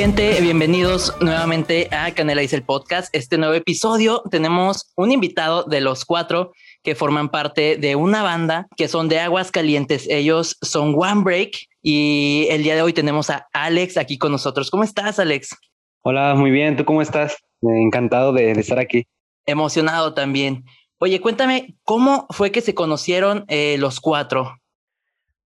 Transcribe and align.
gente? 0.00 0.40
Bienvenidos 0.40 1.14
nuevamente 1.20 1.86
a 1.90 2.10
Canela 2.14 2.40
Dice 2.40 2.56
el 2.56 2.62
Podcast. 2.62 3.14
Este 3.14 3.36
nuevo 3.36 3.52
episodio 3.52 4.22
tenemos 4.30 4.94
un 4.96 5.12
invitado 5.12 5.64
de 5.64 5.82
los 5.82 6.06
cuatro 6.06 6.52
que 6.82 6.94
forman 6.94 7.28
parte 7.28 7.76
de 7.76 7.96
una 7.96 8.22
banda 8.22 8.66
que 8.78 8.88
son 8.88 9.10
de 9.10 9.20
Aguas 9.20 9.50
Calientes. 9.50 10.08
Ellos 10.08 10.56
son 10.62 10.94
One 10.96 11.22
Break 11.22 11.50
y 11.82 12.46
el 12.48 12.62
día 12.62 12.76
de 12.76 12.80
hoy 12.80 12.94
tenemos 12.94 13.28
a 13.28 13.46
Alex 13.52 13.98
aquí 13.98 14.16
con 14.16 14.32
nosotros. 14.32 14.70
¿Cómo 14.70 14.84
estás, 14.84 15.18
Alex? 15.18 15.54
Hola, 16.00 16.34
muy 16.34 16.50
bien. 16.50 16.78
¿Tú 16.78 16.86
cómo 16.86 17.02
estás? 17.02 17.36
Encantado 17.60 18.32
de, 18.32 18.52
estar 18.52 18.78
aquí. 18.78 19.04
Emocionado 19.44 20.14
también. 20.14 20.64
Oye, 20.96 21.20
cuéntame, 21.20 21.76
¿cómo 21.84 22.26
fue 22.30 22.50
que 22.50 22.62
se 22.62 22.72
conocieron 22.72 23.44
eh, 23.48 23.76
los 23.78 24.00
cuatro? 24.00 24.59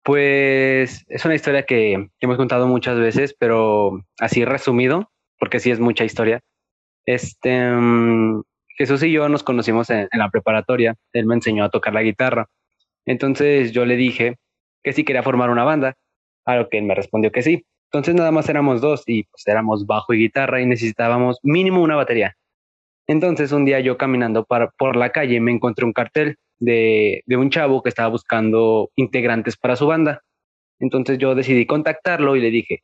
Pues 0.02 1.04
es 1.08 1.24
una 1.24 1.34
historia 1.34 1.64
que, 1.64 2.08
hemos 2.20 2.36
contado 2.36 2.66
muchas 2.66 2.98
veces, 2.98 3.34
pero 3.38 4.02
así 4.18 4.44
resumido, 4.44 5.10
porque 5.38 5.60
sí 5.60 5.70
es 5.70 5.78
mucha 5.78 6.04
historia. 6.04 6.40
Este, 7.04 7.70
mm, 7.70 8.42
Jesús 8.78 9.02
y 9.02 9.12
yo 9.12 9.28
nos 9.28 9.42
conocimos 9.42 9.90
en, 9.90 10.08
la 10.12 10.30
preparatoria. 10.30 10.96
Él 11.12 11.26
me 11.26 11.34
enseñó 11.34 11.64
a 11.64 11.70
tocar 11.70 11.92
la 11.92 12.02
guitarra. 12.02 12.46
Entonces 13.04 13.72
yo 13.72 13.84
le 13.84 13.96
dije 13.96 14.36
que 14.82 14.92
sí 14.92 15.04
quería 15.04 15.22
formar 15.22 15.50
una 15.50 15.64
banda, 15.64 15.94
a 16.46 16.56
lo 16.56 16.68
que 16.68 16.78
él 16.78 16.84
me 16.84 16.94
respondió 16.94 17.30
que 17.30 17.42
sí. 17.42 17.66
Entonces 17.92 18.14
nada 18.14 18.30
más 18.30 18.48
éramos 18.48 18.80
dos 18.80 19.02
y 19.06 19.24
pues 19.24 19.46
éramos 19.46 19.86
bajo 19.86 20.14
y 20.14 20.18
guitarra 20.18 20.62
y 20.62 20.66
necesitábamos 20.66 21.38
mínimo 21.42 21.82
una 21.82 21.96
batería. 21.96 22.36
Entonces 23.06 23.52
un 23.52 23.64
día 23.64 23.80
yo 23.80 23.98
caminando 23.98 24.46
por 24.46 24.96
la 24.96 25.10
calle 25.10 25.40
me 25.40 25.52
encontré 25.52 25.84
un 25.84 25.92
cartel 25.92 26.38
de, 26.60 27.24
un 27.28 27.50
chavo 27.50 27.82
que 27.82 27.88
estaba 27.88 28.08
buscando 28.08 28.90
integrantes 28.96 29.56
para 29.56 29.76
su 29.76 29.86
banda. 29.86 30.22
Entonces 30.78 31.18
yo 31.18 31.34
decidí 31.34 31.66
contactarlo 31.66 32.36
y 32.36 32.40
le 32.40 32.50
dije, 32.50 32.82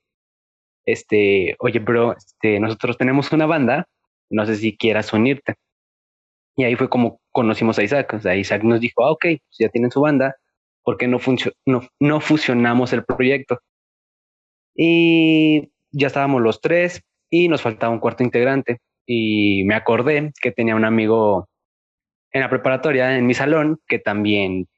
este, 0.85 1.57
oye, 1.61 1.79
bro, 1.79 2.17
este, 2.17 2.59
nosotros 2.61 2.99
tenemos 2.99 3.33
una 3.33 3.47
banda, 3.47 3.87
no 4.31 4.47
sé 4.47 4.57
si 4.57 4.77
quieras 4.77 5.13
unirte. 5.13 5.55
Y 6.57 6.65
ahí 6.65 6.75
fue 6.75 6.89
como 6.89 7.21
conocimos 7.33 7.79
a 7.79 7.83
Isaac. 7.83 8.15
O 8.15 8.21
sea, 8.21 8.35
Isaac 8.35 8.63
nos 8.65 8.81
dijo, 8.81 9.05
ah, 9.05 9.13
ok, 9.13 9.23
pues 9.23 9.57
ya 9.59 9.69
tienen 9.69 9.91
su 9.91 10.01
banda, 10.01 10.37
¿por 10.83 10.97
qué 10.97 11.07
no, 11.07 11.19
no, 11.67 11.83
no 12.01 12.21
fusionamos 12.21 12.93
el 12.93 13.05
proyecto? 13.05 13.61
Y 14.75 15.71
ya 15.91 16.07
estábamos 16.09 16.43
los 16.43 16.61
tres 16.61 17.03
y 17.31 17.49
nos 17.49 17.63
faltaba 17.63 17.93
un 17.93 18.01
cuarto 18.01 18.23
integrante. 18.23 18.79
Y 19.07 19.65
me 19.65 19.75
acordé 19.75 20.33
que 20.41 20.51
tenía 20.51 20.77
un 20.77 20.85
amigo 20.85 21.49
en 22.37 22.43
la 22.43 22.51
preparatoria, 22.51 23.17
en 23.17 23.27
mi 23.27 23.35
salón, 23.35 23.81
que 23.89 23.99
también 23.99 24.69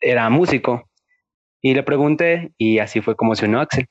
era 0.00 0.28
músico. 0.28 0.90
Y 1.62 1.74
le 1.74 1.82
pregunté 1.82 2.52
y 2.58 2.78
así 2.78 3.00
fue 3.00 3.16
como 3.16 3.34
se 3.34 3.46
unió 3.46 3.60
Axel. 3.60 3.86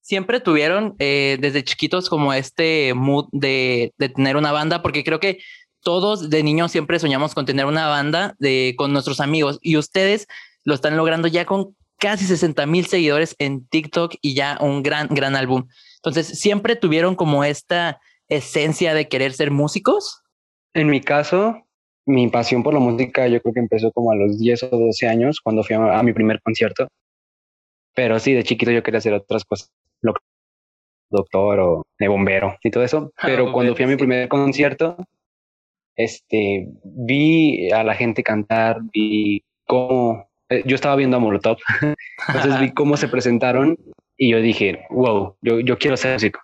Siempre 0.00 0.40
tuvieron 0.40 0.96
eh, 0.98 1.38
desde 1.40 1.64
chiquitos 1.64 2.08
como 2.08 2.32
este 2.32 2.92
mood 2.94 3.28
de, 3.32 3.92
de, 3.98 4.08
tener 4.08 4.36
una 4.36 4.52
banda, 4.52 4.82
porque 4.82 5.04
creo 5.04 5.20
que 5.20 5.38
todos 5.82 6.30
de 6.30 6.42
niños 6.42 6.72
siempre 6.72 6.98
soñamos 6.98 7.34
con 7.34 7.46
tener 7.46 7.66
una 7.66 7.88
banda 7.88 8.34
de, 8.38 8.74
con 8.76 8.92
nuestros 8.92 9.20
amigos 9.20 9.58
y 9.62 9.76
ustedes 9.76 10.26
lo 10.64 10.74
están 10.74 10.96
logrando 10.96 11.28
ya 11.28 11.44
con 11.44 11.76
casi 11.98 12.24
60 12.24 12.66
mil 12.66 12.86
seguidores 12.86 13.34
en 13.38 13.66
TikTok 13.66 14.14
y 14.20 14.34
ya 14.34 14.58
un 14.60 14.82
gran, 14.82 15.08
gran 15.08 15.36
álbum. 15.36 15.68
Entonces, 15.96 16.38
¿siempre 16.38 16.76
tuvieron 16.76 17.14
como 17.14 17.44
esta 17.44 18.00
esencia 18.28 18.94
de 18.94 19.08
querer 19.08 19.32
ser 19.32 19.50
músicos? 19.50 20.22
En 20.74 20.88
mi 20.88 21.00
caso, 21.00 21.67
mi 22.08 22.28
pasión 22.28 22.62
por 22.62 22.74
la 22.74 22.80
música 22.80 23.28
yo 23.28 23.40
creo 23.40 23.54
que 23.54 23.60
empezó 23.60 23.92
como 23.92 24.10
a 24.12 24.16
los 24.16 24.38
10 24.38 24.64
o 24.64 24.68
12 24.78 25.06
años 25.06 25.40
cuando 25.40 25.62
fui 25.62 25.76
a, 25.76 26.02
mi 26.02 26.12
primer 26.12 26.40
concierto. 26.42 26.88
Pero 27.94 28.18
sí, 28.18 28.32
de 28.32 28.44
chiquito 28.44 28.70
yo 28.70 28.82
quería 28.82 28.98
hacer 28.98 29.12
otras 29.12 29.44
cosas, 29.44 29.70
doctor 31.10 31.60
o 31.60 31.86
de 31.98 32.08
bombero 32.08 32.56
y 32.62 32.70
todo 32.70 32.84
eso. 32.84 33.12
Ah, 33.18 33.26
Pero 33.26 33.52
cuando 33.52 33.74
fui 33.74 33.84
a 33.84 33.88
mi 33.88 33.96
primer 33.96 34.28
concierto, 34.28 34.96
este, 35.96 36.68
vi 36.82 37.70
a 37.72 37.82
la 37.82 37.94
gente 37.94 38.22
cantar, 38.22 38.80
vi 38.92 39.42
cómo, 39.66 40.28
eh, 40.48 40.62
yo 40.64 40.76
estaba 40.76 40.96
viendo 40.96 41.16
a 41.16 41.20
Molotov, 41.20 41.58
entonces 42.28 42.60
vi 42.60 42.72
cómo 42.72 42.96
se 42.96 43.08
presentaron 43.08 43.76
y 44.16 44.30
yo 44.30 44.40
dije, 44.40 44.86
wow, 44.90 45.36
yo, 45.42 45.60
yo 45.60 45.78
quiero 45.78 45.96
ser 45.96 46.14
músico. 46.14 46.40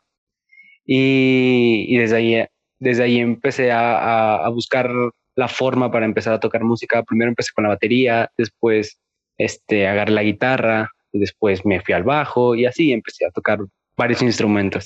Y, 0.87 1.87
y 1.88 1.97
desde 1.97 2.17
ahí, 2.17 2.47
desde 2.78 3.05
ahí 3.05 3.19
empecé 3.19 3.72
a, 3.72 4.44
a 4.44 4.49
buscar 4.50 4.91
la 5.37 5.49
forma 5.49 5.91
para 5.91 6.06
empezar 6.06 6.34
a 6.34 6.41
tocar 6.41 6.65
música. 6.65 7.03
Primero 7.03 7.31
empecé 7.31 7.50
con 7.55 7.65
la 7.65 7.71
batería, 7.71 8.31
después 8.37 8.99
este, 9.39 9.87
agarré 9.87 10.12
la 10.12 10.22
guitarra, 10.22 10.91
después 11.12 11.65
me 11.65 11.81
fui 11.81 11.95
al 11.95 12.05
bajo 12.05 12.55
y 12.55 12.67
así 12.67 12.93
empecé 12.93 13.27
a 13.27 13.31
tocar 13.31 13.61
varios 13.97 14.23
instrumentos. 14.23 14.84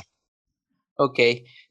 Ok. 0.96 1.18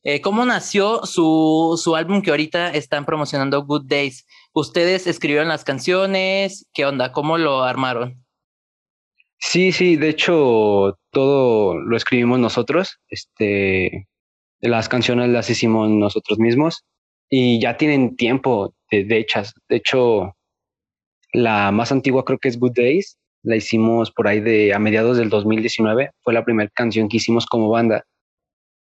Eh, 0.03 0.21
¿Cómo 0.21 0.45
nació 0.45 1.05
su, 1.05 1.79
su 1.81 1.95
álbum 1.95 2.21
que 2.21 2.29
ahorita 2.29 2.69
están 2.71 3.05
promocionando, 3.05 3.65
Good 3.65 3.85
Days? 3.85 4.25
¿Ustedes 4.53 5.05
escribieron 5.05 5.49
las 5.49 5.65
canciones? 5.65 6.65
¿Qué 6.73 6.85
onda? 6.85 7.11
¿Cómo 7.11 7.37
lo 7.37 7.63
armaron? 7.63 8.23
Sí, 9.39 9.71
sí, 9.71 9.97
de 9.97 10.09
hecho, 10.09 10.97
todo 11.11 11.77
lo 11.77 11.97
escribimos 11.97 12.39
nosotros. 12.39 12.99
Este, 13.09 14.07
las 14.61 14.87
canciones 14.87 15.29
las 15.29 15.49
hicimos 15.49 15.89
nosotros 15.89 16.39
mismos 16.39 16.85
y 17.29 17.59
ya 17.59 17.77
tienen 17.77 18.15
tiempo 18.15 18.73
de, 18.91 19.05
hechas. 19.17 19.53
De 19.69 19.77
hecho, 19.77 20.35
la 21.33 21.71
más 21.71 21.91
antigua 21.91 22.25
creo 22.25 22.39
que 22.39 22.49
es 22.49 22.59
Good 22.59 22.73
Days. 22.75 23.17
La 23.43 23.55
hicimos 23.55 24.11
por 24.11 24.27
ahí 24.27 24.39
de 24.39 24.73
a 24.73 24.79
mediados 24.79 25.17
del 25.17 25.29
2019. 25.29 26.11
Fue 26.21 26.33
la 26.33 26.43
primera 26.43 26.69
canción 26.73 27.07
que 27.07 27.17
hicimos 27.17 27.45
como 27.45 27.69
banda. 27.69 28.03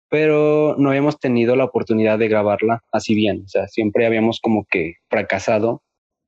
Pero 0.08 0.74
no 0.76 0.88
habíamos 0.88 1.18
tenido 1.18 1.54
la 1.54 1.64
oportunidad 1.64 2.18
de 2.18 2.28
grabarla 2.28 2.82
así 2.90 3.14
bien. 3.14 3.42
O 3.44 3.48
sea, 3.48 3.68
siempre 3.68 4.06
habíamos 4.06 4.40
como 4.40 4.66
que 4.68 4.94
fracasado 5.08 5.82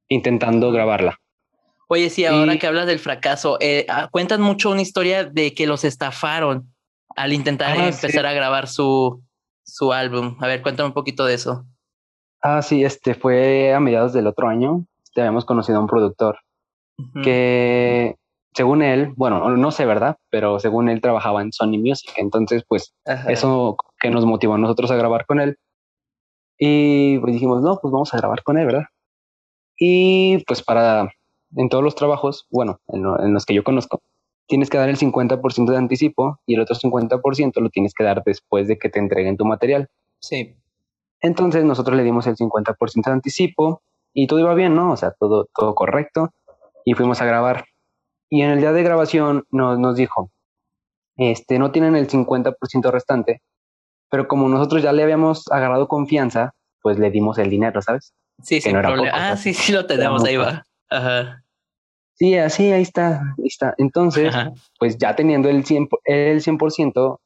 intentando 0.09 0.71
grabarla. 0.71 1.19
Oye, 1.89 2.09
sí, 2.09 2.25
ahora 2.25 2.57
que 2.57 2.67
hablas 2.67 2.87
del 2.87 2.99
fracaso, 2.99 3.59
eh, 3.61 3.85
ah, 3.89 4.09
cuentan 4.11 4.41
mucho 4.41 4.71
una 4.71 4.81
historia 4.81 5.25
de 5.25 5.53
que 5.53 5.67
los 5.67 5.85
estafaron 5.85 6.73
al 7.17 7.33
intentar 7.35 7.77
ah, 7.77 7.89
empezar 7.89 8.25
a 8.25 8.33
grabar 8.33 8.67
su, 8.67 9.23
su 9.63 9.93
álbum. 9.93 10.37
A 10.41 10.47
ver, 10.47 10.63
cuéntame 10.63 10.89
un 10.89 10.95
poquito 10.95 11.27
de 11.27 11.35
eso. 11.35 11.67
Ah, 12.43 12.61
sí, 12.61 12.85
este 12.85 13.15
fue 13.15 13.73
a 13.73 13.81
mediados 13.81 14.13
del 14.13 14.27
otro 14.27 14.49
año. 14.49 14.85
Te 15.15 15.21
habíamos 15.21 15.45
conocido 15.45 15.79
a 15.79 15.81
un 15.81 15.87
productor 15.87 16.39
que, 17.23 18.17
según 18.55 18.83
él, 18.83 19.13
bueno, 19.17 19.57
no 19.57 19.71
sé, 19.71 19.87
¿verdad? 19.87 20.17
Pero 20.31 20.59
según 20.59 20.89
él 20.89 21.01
trabajaba 21.01 21.43
en 21.43 21.53
Sony 21.53 21.79
Music. 21.79 22.13
Entonces, 22.17 22.65
pues, 22.69 22.95
eso 23.29 23.77
que 24.01 24.11
nos 24.11 24.27
motivó 24.27 24.55
a 24.55 24.59
nosotros 24.59 24.91
a 24.91 24.97
grabar 24.97 25.25
con 25.27 25.41
él. 25.41 25.57
Y 26.59 27.19
pues 27.19 27.33
dijimos, 27.33 27.63
no, 27.63 27.79
pues 27.81 27.91
vamos 27.93 28.13
a 28.15 28.19
grabar 28.19 28.43
con 28.43 28.59
él, 28.59 28.67
¿verdad? 28.67 28.85
Y 29.77 30.45
pues 30.45 30.63
para, 30.63 31.11
en 31.57 31.69
todos 31.69 31.83
los 31.83 31.95
trabajos, 31.95 32.47
bueno, 32.51 32.79
en, 32.89 33.05
en 33.05 33.35
los 33.35 33.47
que 33.47 33.55
yo 33.55 33.65
conozco, 33.65 34.01
tienes 34.47 34.71
que 34.71 34.79
dar 34.79 34.89
el 34.89 34.97
50% 34.97 35.71
de 35.71 35.77
anticipo 35.77 36.39
y 36.47 36.55
el 36.55 36.61
otro 36.61 36.77
50% 36.77 37.61
lo 37.61 37.71
tienes 37.71 37.95
que 37.95 38.05
dar 38.05 38.23
después 38.25 38.69
de 38.69 38.79
que 38.79 38.91
te 38.91 38.99
entreguen 38.99 39.37
tu 39.37 39.45
material. 39.45 39.89
Sí. 40.21 40.57
Entonces 41.23 41.65
nosotros 41.65 41.97
le 41.97 42.03
dimos 42.03 42.27
el 42.27 42.37
50% 42.37 43.05
de 43.05 43.13
anticipo 43.13 43.83
y 44.13 44.27
todo 44.27 44.41
iba 44.41 44.55
bien, 44.55 44.75
¿no? 44.75 44.93
O 44.93 44.97
sea, 44.97 45.13
todo, 45.13 45.49
todo 45.55 45.75
correcto 45.75 46.31
y 46.85 46.95
fuimos 46.95 47.21
a 47.23 47.25
grabar. 47.25 47.65
Y 48.29 48.43
en 48.43 48.51
el 48.51 48.61
día 48.61 48.73
de 48.73 48.83
grabación 48.83 49.45
nos, 49.51 49.79
nos 49.79 49.97
dijo, 49.97 50.31
este, 51.17 51.59
no 51.59 51.71
tienen 51.71 51.97
el 51.97 52.09
50% 52.09 52.91
restante, 52.91 53.43
pero 54.11 54.27
como 54.27 54.49
nosotros 54.49 54.83
ya 54.83 54.93
le 54.93 55.03
habíamos 55.03 55.51
agarrado 55.51 55.89
confianza, 55.89 56.55
pues 56.83 56.99
le 56.99 57.11
dimos 57.11 57.39
el 57.39 57.51
dinero, 57.51 57.81
¿sabes? 57.81 58.13
Sí, 58.43 58.61
sí, 58.61 58.73
ah, 58.75 59.37
sí, 59.37 59.55
sí 59.55 59.73
lo 59.73 59.87
tenemos, 59.87 60.25
ahí 60.25 60.37
va. 60.37 60.65
Ajá. 60.91 61.45
Sí, 62.15 62.37
así, 62.37 62.73
ahí 62.73 62.83
está, 62.83 63.35
ahí 63.39 63.47
está. 63.47 63.75
Entonces, 63.79 64.35
pues 64.79 64.99
ya 64.99 65.15
teniendo 65.15 65.49
el 65.49 65.65
100%, 65.65 65.89
el 66.05 66.43
100%, 66.43 67.19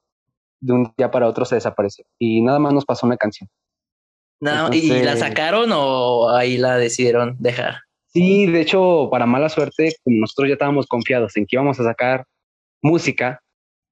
de 0.60 0.72
un 0.72 0.92
día 0.96 1.10
para 1.10 1.28
otro 1.28 1.44
se 1.44 1.54
desapareció. 1.54 2.04
Y 2.18 2.42
nada 2.42 2.58
más 2.58 2.72
nos 2.72 2.84
pasó 2.84 3.06
una 3.06 3.16
canción. 3.16 3.48
No, 4.40 4.72
¿Y 4.72 5.02
la 5.02 5.16
sacaron 5.16 5.70
o 5.72 6.30
ahí 6.30 6.58
la 6.58 6.76
decidieron 6.76 7.36
dejar? 7.38 7.76
Sí, 8.08 8.46
de 8.46 8.60
hecho, 8.60 9.08
para 9.10 9.26
mala 9.26 9.48
suerte, 9.48 9.94
como 10.02 10.20
nosotros 10.20 10.48
ya 10.48 10.54
estábamos 10.54 10.86
confiados 10.86 11.36
en 11.36 11.46
que 11.46 11.56
íbamos 11.56 11.78
a 11.80 11.84
sacar 11.84 12.24
música, 12.82 13.40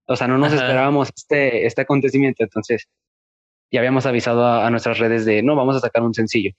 o 0.07 0.17
sea, 0.17 0.29
no 0.29 0.39
nos 0.39 0.53
esperábamos 0.53 1.11
este, 1.17 1.67
este 1.67 1.83
acontecimiento, 1.83 2.43
entonces 2.43 2.87
ya 3.71 3.81
habíamos 3.81 4.07
avisado 4.07 4.47
a, 4.47 4.71
nuestras 4.71 4.99
redes 4.99 5.25
de, 5.25 5.43
no, 5.43 5.57
vamos 5.57 5.77
a 5.77 5.81
sacar 5.81 6.03
un 6.03 6.15
sencillo. 6.15 6.53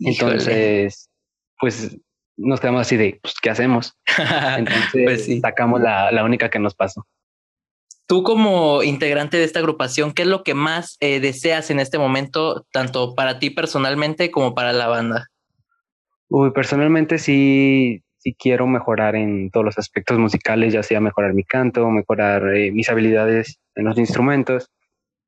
Entonces, 0.00 1.10
pues 1.60 1.96
nos 2.36 2.60
quedamos 2.60 2.82
así 2.82 2.96
de, 2.96 3.18
pues, 3.20 3.34
¿qué 3.42 3.50
hacemos? 3.50 3.94
Entonces 4.58 4.90
pues 4.92 5.40
sacamos 5.40 5.80
la, 5.80 6.10
la 6.10 6.24
única 6.24 6.48
que 6.48 6.58
nos 6.58 6.74
pasó. 6.74 7.06
Tú 8.06 8.22
como 8.22 8.82
integrante 8.82 9.38
de 9.38 9.44
esta 9.44 9.60
agrupación, 9.60 10.12
¿qué 10.12 10.22
es 10.22 10.28
lo 10.28 10.42
que 10.42 10.54
más 10.54 10.96
eh, 11.00 11.20
deseas 11.20 11.70
en 11.70 11.80
este 11.80 11.98
momento, 11.98 12.66
tanto 12.70 13.14
para 13.14 13.38
ti 13.38 13.50
personalmente 13.50 14.30
como 14.30 14.54
para 14.54 14.72
la 14.72 14.88
banda? 14.88 15.28
Uy, 16.28 16.50
personalmente 16.52 17.18
sí, 17.18 18.02
sí 18.18 18.34
quiero 18.38 18.66
mejorar 18.66 19.16
en 19.16 19.50
todos 19.50 19.64
los 19.64 19.78
aspectos 19.78 20.18
musicales, 20.18 20.72
ya 20.72 20.82
sea 20.82 21.00
mejorar 21.00 21.34
mi 21.34 21.44
canto, 21.44 21.88
mejorar 21.90 22.54
eh, 22.54 22.72
mis 22.72 22.88
habilidades 22.90 23.58
en 23.74 23.84
los 23.84 23.98
instrumentos, 23.98 24.70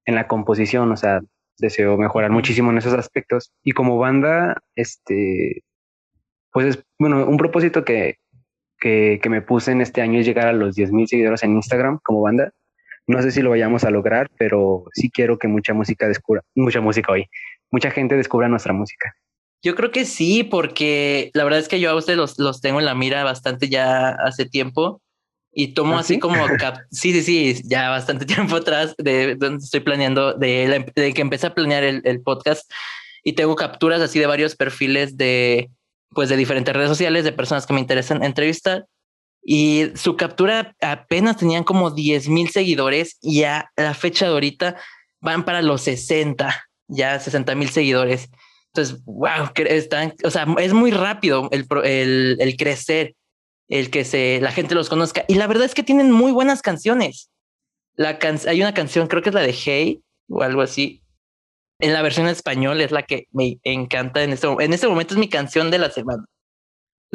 en 0.04 0.14
la 0.14 0.26
composición, 0.26 0.92
o 0.92 0.96
sea, 0.96 1.20
deseo 1.58 1.96
mejorar 1.96 2.30
muchísimo 2.30 2.70
en 2.70 2.78
esos 2.78 2.94
aspectos. 2.94 3.52
Y 3.62 3.72
como 3.72 3.98
banda, 3.98 4.56
este, 4.74 5.62
pues 6.52 6.66
es, 6.66 6.84
bueno, 6.98 7.26
un 7.26 7.36
propósito 7.36 7.84
que, 7.84 8.16
que, 8.78 9.20
me 9.28 9.42
puse 9.42 9.72
en 9.72 9.80
este 9.80 10.00
año 10.00 10.20
es 10.20 10.26
llegar 10.26 10.46
a 10.46 10.52
los 10.52 10.76
10.000 10.76 11.06
seguidores 11.06 11.42
en 11.42 11.52
Instagram 11.52 11.98
como 12.02 12.22
banda. 12.22 12.52
No 13.06 13.22
sé 13.22 13.30
si 13.30 13.42
lo 13.42 13.50
vayamos 13.50 13.84
a 13.84 13.90
lograr, 13.90 14.28
pero 14.38 14.84
sí 14.92 15.10
quiero 15.10 15.38
que 15.38 15.48
mucha 15.48 15.74
música 15.74 16.08
descubra, 16.08 16.42
mucha 16.54 16.80
música 16.80 17.12
hoy, 17.12 17.28
mucha 17.70 17.90
gente 17.90 18.16
descubra 18.16 18.48
nuestra 18.48 18.72
música. 18.72 19.14
Yo 19.62 19.74
creo 19.74 19.90
que 19.90 20.04
sí, 20.04 20.44
porque 20.44 21.30
la 21.34 21.44
verdad 21.44 21.60
es 21.60 21.68
que 21.68 21.80
yo 21.80 21.90
a 21.90 21.94
ustedes 21.94 22.18
los, 22.18 22.38
los 22.38 22.60
tengo 22.60 22.78
en 22.78 22.86
la 22.86 22.94
mira 22.94 23.24
bastante 23.24 23.68
ya 23.68 24.10
hace 24.10 24.46
tiempo 24.46 25.00
y 25.52 25.68
tomo 25.68 25.96
¿Ah, 25.96 26.00
así 26.00 26.14
sí? 26.14 26.20
como, 26.20 26.34
cap 26.58 26.80
sí, 26.90 27.12
sí, 27.12 27.22
sí, 27.22 27.62
ya 27.64 27.88
bastante 27.90 28.26
tiempo 28.26 28.56
atrás 28.56 28.94
de 28.98 29.34
donde 29.36 29.64
estoy 29.64 29.80
planeando, 29.80 30.34
de, 30.34 30.68
la, 30.68 30.86
de 30.94 31.14
que 31.14 31.22
empecé 31.22 31.46
a 31.46 31.54
planear 31.54 31.82
el, 31.82 32.02
el, 32.04 32.20
podcast 32.20 32.70
y 33.24 33.32
tengo 33.32 33.56
capturas 33.56 34.00
así 34.00 34.18
de 34.18 34.26
varios 34.26 34.54
perfiles 34.54 35.16
de, 35.16 35.70
pues 36.10 36.28
de 36.28 36.36
diferentes 36.36 36.74
redes 36.74 36.90
sociales, 36.90 37.24
de 37.24 37.32
personas 37.32 37.66
que 37.66 37.72
me 37.72 37.80
interesan 37.80 38.22
entrevistar. 38.22 38.86
Y 39.48 39.92
su 39.94 40.16
captura 40.16 40.74
apenas 40.80 41.36
tenían 41.36 41.62
como 41.62 41.92
10 41.92 42.28
mil 42.28 42.50
seguidores 42.50 43.16
y 43.22 43.44
a 43.44 43.70
la 43.76 43.94
fecha 43.94 44.26
de 44.26 44.32
ahorita 44.32 44.76
van 45.20 45.44
para 45.44 45.62
los 45.62 45.82
60, 45.82 46.68
ya 46.88 47.20
60 47.20 47.54
mil 47.54 47.68
seguidores. 47.68 48.28
Entonces, 48.74 49.04
wow, 49.04 49.50
están, 49.54 50.14
o 50.24 50.30
sea, 50.30 50.46
es 50.58 50.72
muy 50.72 50.90
rápido 50.90 51.48
el, 51.52 51.64
el, 51.84 52.36
el 52.40 52.56
crecer 52.56 53.14
el 53.68 53.90
que 53.90 54.04
se 54.04 54.40
la 54.40 54.52
gente 54.52 54.74
los 54.74 54.88
conozca. 54.88 55.24
Y 55.28 55.34
la 55.34 55.46
verdad 55.46 55.64
es 55.64 55.74
que 55.74 55.82
tienen 55.82 56.10
muy 56.10 56.32
buenas 56.32 56.62
canciones. 56.62 57.30
La 57.94 58.18
can 58.18 58.38
hay 58.46 58.60
una 58.60 58.74
canción, 58.74 59.06
creo 59.06 59.22
que 59.22 59.30
es 59.30 59.34
la 59.34 59.42
de 59.42 59.52
Hey 59.52 60.02
o 60.28 60.42
algo 60.42 60.62
así. 60.62 61.02
En 61.78 61.92
la 61.92 62.02
versión 62.02 62.26
español 62.26 62.80
es 62.80 62.90
la 62.90 63.02
que 63.02 63.26
me 63.32 63.58
encanta 63.62 64.22
en 64.22 64.32
este, 64.32 64.46
en 64.46 64.72
este 64.72 64.88
momento 64.88 65.14
es 65.14 65.20
mi 65.20 65.28
canción 65.28 65.70
de 65.70 65.78
la 65.78 65.90
semana. 65.90 66.24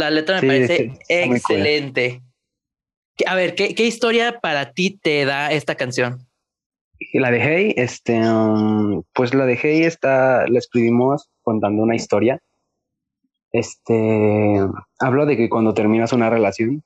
La 0.01 0.09
letra 0.09 0.35
me 0.35 0.41
sí, 0.41 0.47
parece 0.47 0.77
sí, 0.77 0.99
excelente. 1.07 2.21
Cool. 3.17 3.27
A 3.27 3.35
ver, 3.35 3.55
¿qué, 3.55 3.75
¿qué, 3.75 3.85
historia 3.85 4.39
para 4.39 4.73
ti 4.73 4.99
te 5.01 5.25
da 5.25 5.51
esta 5.51 5.75
canción? 5.75 6.27
La 7.13 7.31
de 7.31 7.41
Hey, 7.41 7.73
este, 7.77 8.19
um, 8.19 9.03
pues 9.13 9.33
la 9.33 9.45
de 9.45 9.57
Hey 9.61 9.83
está, 9.83 10.45
la 10.47 10.59
escribimos 10.59 11.29
contando 11.43 11.83
una 11.83 11.95
historia 11.95 12.41
este 13.51 14.59
hablo 14.99 15.25
de 15.25 15.37
que 15.37 15.49
cuando 15.49 15.73
terminas 15.73 16.13
una 16.13 16.29
relación 16.29 16.83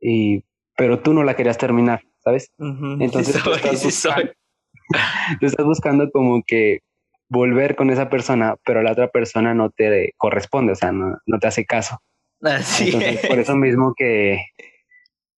y 0.00 0.44
pero 0.76 1.00
tú 1.00 1.12
no 1.12 1.22
la 1.22 1.36
querías 1.36 1.58
terminar, 1.58 2.02
¿sabes? 2.22 2.50
Uh 2.58 2.64
-huh. 2.64 3.04
Entonces 3.04 3.36
sí 3.36 3.40
soy, 3.42 3.60
tú, 3.60 3.66
estás 3.66 3.84
buscando, 3.84 4.32
tú 5.40 5.46
estás 5.46 5.66
buscando 5.66 6.10
como 6.10 6.42
que 6.44 6.80
volver 7.28 7.76
con 7.76 7.90
esa 7.90 8.10
persona, 8.10 8.56
pero 8.64 8.82
la 8.82 8.92
otra 8.92 9.08
persona 9.08 9.54
no 9.54 9.70
te 9.70 10.12
corresponde, 10.16 10.72
o 10.72 10.76
sea, 10.76 10.92
no, 10.92 11.16
no 11.26 11.38
te 11.38 11.46
hace 11.46 11.64
caso. 11.64 12.00
Así 12.44 12.86
Entonces, 12.86 13.20
es. 13.22 13.26
por 13.26 13.38
eso 13.38 13.56
mismo 13.56 13.94
que, 13.96 14.44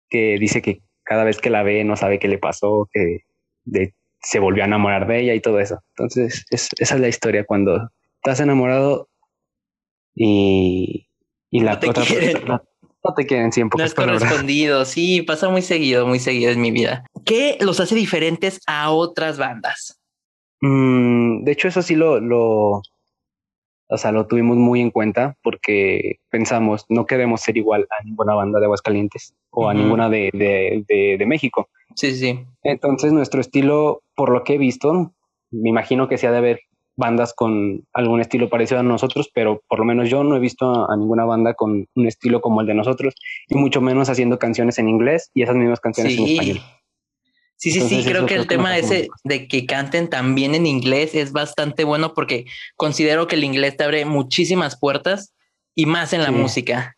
que 0.09 0.37
dice 0.39 0.61
que 0.61 0.81
cada 1.03 1.23
vez 1.23 1.39
que 1.39 1.49
la 1.49 1.63
ve 1.63 1.83
no 1.83 1.95
sabe 1.95 2.19
qué 2.19 2.27
le 2.27 2.37
pasó, 2.37 2.89
que 2.91 3.19
de, 3.63 3.93
se 4.21 4.39
volvió 4.39 4.63
a 4.63 4.67
enamorar 4.67 5.07
de 5.07 5.21
ella 5.21 5.33
y 5.35 5.41
todo 5.41 5.59
eso. 5.59 5.79
Entonces, 5.89 6.45
es, 6.49 6.69
esa 6.79 6.95
es 6.95 7.01
la 7.01 7.07
historia 7.07 7.45
cuando 7.45 7.89
estás 8.17 8.39
enamorado 8.39 9.09
y, 10.15 11.07
y 11.51 11.59
la 11.61 11.73
no 11.73 11.79
te 11.79 11.89
otra 11.89 12.03
quieren. 12.05 12.31
persona 12.33 12.63
no 13.03 13.13
te 13.13 13.25
quieren 13.25 13.51
siempre. 13.51 13.77
No 13.77 13.85
es 13.85 13.93
correspondido, 13.93 14.83
sí, 14.85 15.21
pasa 15.21 15.49
muy 15.49 15.61
seguido, 15.61 16.07
muy 16.07 16.19
seguido 16.19 16.51
en 16.51 16.61
mi 16.61 16.71
vida. 16.71 17.05
¿Qué 17.23 17.57
los 17.61 17.79
hace 17.79 17.95
diferentes 17.95 18.59
a 18.67 18.89
otras 18.91 19.37
bandas? 19.37 20.01
Mm, 20.61 21.43
de 21.43 21.51
hecho, 21.51 21.67
eso 21.67 21.81
sí 21.81 21.95
lo, 21.95 22.19
lo, 22.19 22.81
o 23.87 23.97
sea, 23.97 24.11
lo 24.11 24.25
tuvimos 24.27 24.57
muy 24.57 24.81
en 24.81 24.91
cuenta 24.91 25.37
porque 25.43 26.19
pensamos, 26.29 26.85
no 26.89 27.05
queremos 27.05 27.41
ser 27.41 27.57
igual 27.57 27.87
a 27.91 28.03
ninguna 28.03 28.33
banda 28.33 28.59
de 28.59 28.65
Aguascalientes 28.65 29.33
o 29.51 29.61
uh 29.61 29.65
-huh. 29.65 29.71
a 29.71 29.73
ninguna 29.73 30.09
de, 30.09 30.29
de, 30.33 30.83
de, 30.87 31.17
de, 31.17 31.25
México. 31.25 31.69
Sí, 31.95 32.15
sí. 32.15 32.45
Entonces, 32.63 33.13
nuestro 33.13 33.41
estilo, 33.41 34.01
por 34.15 34.29
lo 34.29 34.43
que 34.43 34.55
he 34.55 34.57
visto, 34.57 35.13
me 35.51 35.69
imagino 35.69 36.07
que 36.07 36.17
se 36.17 36.27
ha 36.27 36.31
de 36.31 36.37
haber 36.37 36.59
bandas 36.97 37.33
con 37.33 37.85
algún 37.93 38.21
estilo 38.21 38.49
parecido 38.49 38.79
a 38.79 38.83
nosotros, 38.83 39.29
pero 39.33 39.61
por 39.67 39.79
lo 39.79 39.85
menos 39.85 40.09
yo 40.09 40.23
no 40.23 40.35
he 40.35 40.39
visto 40.39 40.89
a 40.89 40.95
ninguna 40.95 41.25
banda 41.25 41.53
con 41.53 41.87
un 41.93 42.07
estilo 42.07 42.41
como 42.41 42.61
el 42.61 42.67
de 42.67 42.73
nosotros 42.73 43.15
y 43.49 43.55
mucho 43.55 43.81
menos 43.81 44.09
haciendo 44.09 44.39
canciones 44.39 44.79
en 44.79 44.89
inglés 44.89 45.29
y 45.33 45.43
esas 45.43 45.55
mismas 45.55 45.79
canciones 45.79 46.15
sí. 46.15 46.23
en 46.23 46.29
español. 46.29 46.59
Sí, 47.57 47.71
sí, 47.71 47.79
Entonces, 47.79 48.03
sí, 48.03 48.11
creo 48.11 48.25
que 48.25 48.35
el 48.35 48.47
tema 48.47 48.73
que 48.73 48.79
ese 48.79 49.07
de 49.23 49.47
que 49.47 49.65
canten 49.65 50.09
también 50.09 50.55
en 50.55 50.65
inglés 50.65 51.15
es 51.15 51.31
bastante 51.31 51.83
bueno 51.83 52.13
porque 52.13 52.45
considero 52.75 53.27
que 53.27 53.35
el 53.35 53.43
inglés 53.43 53.77
te 53.77 53.85
abre 53.85 54.05
muchísimas 54.05 54.77
puertas 54.77 55.33
y 55.73 55.85
más 55.85 56.13
en 56.13 56.21
la 56.21 56.27
sí. 56.27 56.33
música. 56.33 56.97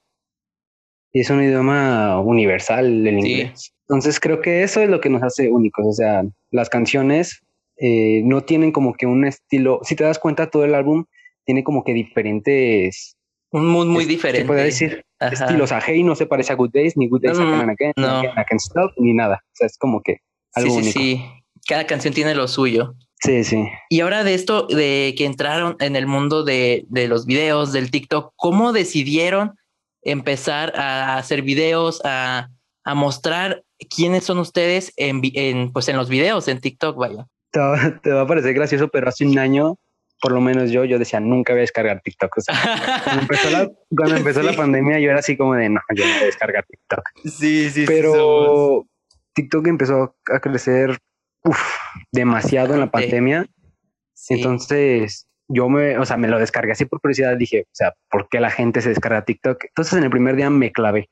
Y 1.13 1.21
es 1.21 1.29
un 1.29 1.43
idioma 1.43 2.19
universal 2.19 3.07
el 3.07 3.19
inglés. 3.19 3.51
Sí. 3.55 3.71
Entonces 3.87 4.19
creo 4.19 4.41
que 4.41 4.63
eso 4.63 4.81
es 4.81 4.89
lo 4.89 4.99
que 4.99 5.09
nos 5.09 5.23
hace 5.23 5.49
únicos, 5.49 5.85
o 5.87 5.93
sea, 5.93 6.23
las 6.51 6.69
canciones 6.69 7.41
eh, 7.77 8.21
no 8.25 8.41
tienen 8.41 8.71
como 8.71 8.95
que 8.95 9.05
un 9.05 9.25
estilo, 9.25 9.79
si 9.83 9.95
te 9.95 10.03
das 10.03 10.19
cuenta 10.19 10.49
todo 10.49 10.65
el 10.65 10.75
álbum 10.75 11.05
tiene 11.45 11.63
como 11.63 11.83
que 11.83 11.93
diferentes... 11.93 13.15
Un 13.51 13.67
mood 13.67 13.85
muy 13.85 14.03
diferente. 14.03 14.41
Se 14.41 14.45
puede 14.45 14.63
decir 14.65 15.05
Ajá. 15.19 15.33
estilos, 15.33 15.69
sea, 15.69 15.81
Hey 15.85 16.03
no 16.03 16.15
se 16.15 16.25
parece 16.25 16.51
a 16.51 16.57
Good 16.57 16.71
Days, 16.73 16.97
ni 16.97 17.07
Good 17.07 17.21
Days 17.21 17.39
no, 17.39 17.47
a 17.47 17.59
Can 17.59 17.69
Again, 17.69 17.93
no. 17.95 18.07
a 18.07 18.45
Stop, 18.57 18.91
ni 18.97 19.13
nada, 19.13 19.41
o 19.41 19.51
sea, 19.53 19.67
es 19.67 19.77
como 19.77 20.01
que 20.01 20.17
algo 20.57 20.71
sí, 20.71 20.77
único. 20.77 20.99
Sí, 20.99 21.17
sí, 21.17 21.25
cada 21.67 21.85
canción 21.85 22.13
tiene 22.13 22.35
lo 22.35 22.47
suyo. 22.47 22.95
Sí, 23.23 23.43
sí. 23.43 23.65
Y 23.89 24.01
ahora 24.01 24.23
de 24.23 24.33
esto, 24.33 24.67
de 24.67 25.15
que 25.17 25.25
entraron 25.25 25.75
en 25.79 25.95
el 25.95 26.05
mundo 26.05 26.43
de, 26.43 26.85
de 26.89 27.07
los 27.07 27.25
videos, 27.25 27.73
del 27.73 27.89
TikTok, 27.89 28.33
¿cómo 28.35 28.73
decidieron 28.73 29.57
empezar 30.03 30.73
a 30.77 31.17
hacer 31.17 31.41
videos, 31.41 32.01
a, 32.05 32.49
a 32.83 32.95
mostrar 32.95 33.63
quiénes 33.93 34.23
son 34.23 34.39
ustedes 34.39 34.93
en, 34.95 35.21
en, 35.33 35.71
pues 35.71 35.87
en 35.89 35.97
los 35.97 36.09
videos, 36.09 36.47
en 36.47 36.61
TikTok, 36.61 36.97
vaya? 36.97 37.27
Te 37.51 37.59
va, 37.59 37.99
te 38.03 38.11
va, 38.11 38.21
a 38.21 38.27
parecer 38.27 38.53
gracioso, 38.53 38.87
pero 38.87 39.09
hace 39.09 39.25
un 39.25 39.37
año, 39.37 39.77
por 40.21 40.31
lo 40.31 40.41
menos 40.41 40.71
yo, 40.71 40.85
yo 40.85 40.99
decía, 40.99 41.19
nunca 41.19 41.53
voy 41.53 41.59
a 41.59 41.61
descargar 41.61 42.01
TikTok. 42.01 42.37
O 42.37 42.41
sea, 42.41 42.55
cuando 43.03 43.21
empezó, 43.23 43.49
la, 43.49 43.69
cuando 43.95 44.15
empezó 44.15 44.41
sí. 44.41 44.45
la 44.45 44.53
pandemia, 44.53 44.99
yo 44.99 45.09
era 45.09 45.19
así 45.19 45.35
como 45.35 45.55
de, 45.55 45.69
no, 45.69 45.81
yo 45.95 46.05
no 46.05 46.13
voy 46.13 46.23
a 46.23 46.25
descargar 46.25 46.65
TikTok. 46.65 47.03
Sí, 47.25 47.69
sí, 47.69 47.85
Pero 47.85 48.83
sí. 48.83 48.89
TikTok 49.37 49.67
empezó 49.67 50.15
a 50.33 50.39
crecer 50.39 50.97
uf, 51.43 51.61
demasiado 52.11 52.73
en 52.73 52.79
la 52.79 52.89
pandemia. 52.89 53.45
Sí. 54.13 54.33
Entonces, 54.33 55.27
yo 55.47 55.69
me, 55.69 55.95
o 55.99 56.05
sea, 56.05 56.17
me 56.17 56.27
lo 56.27 56.39
descargué 56.39 56.71
así 56.71 56.85
por 56.85 56.99
curiosidad. 56.99 57.37
Dije, 57.37 57.61
o 57.61 57.75
sea, 57.75 57.93
¿por 58.09 58.27
qué 58.29 58.39
la 58.39 58.49
gente 58.49 58.81
se 58.81 58.89
descarga 58.89 59.25
TikTok? 59.25 59.65
Entonces, 59.65 59.93
en 59.93 60.05
el 60.05 60.09
primer 60.09 60.35
día 60.35 60.49
me 60.49 60.71
clavé. 60.71 61.07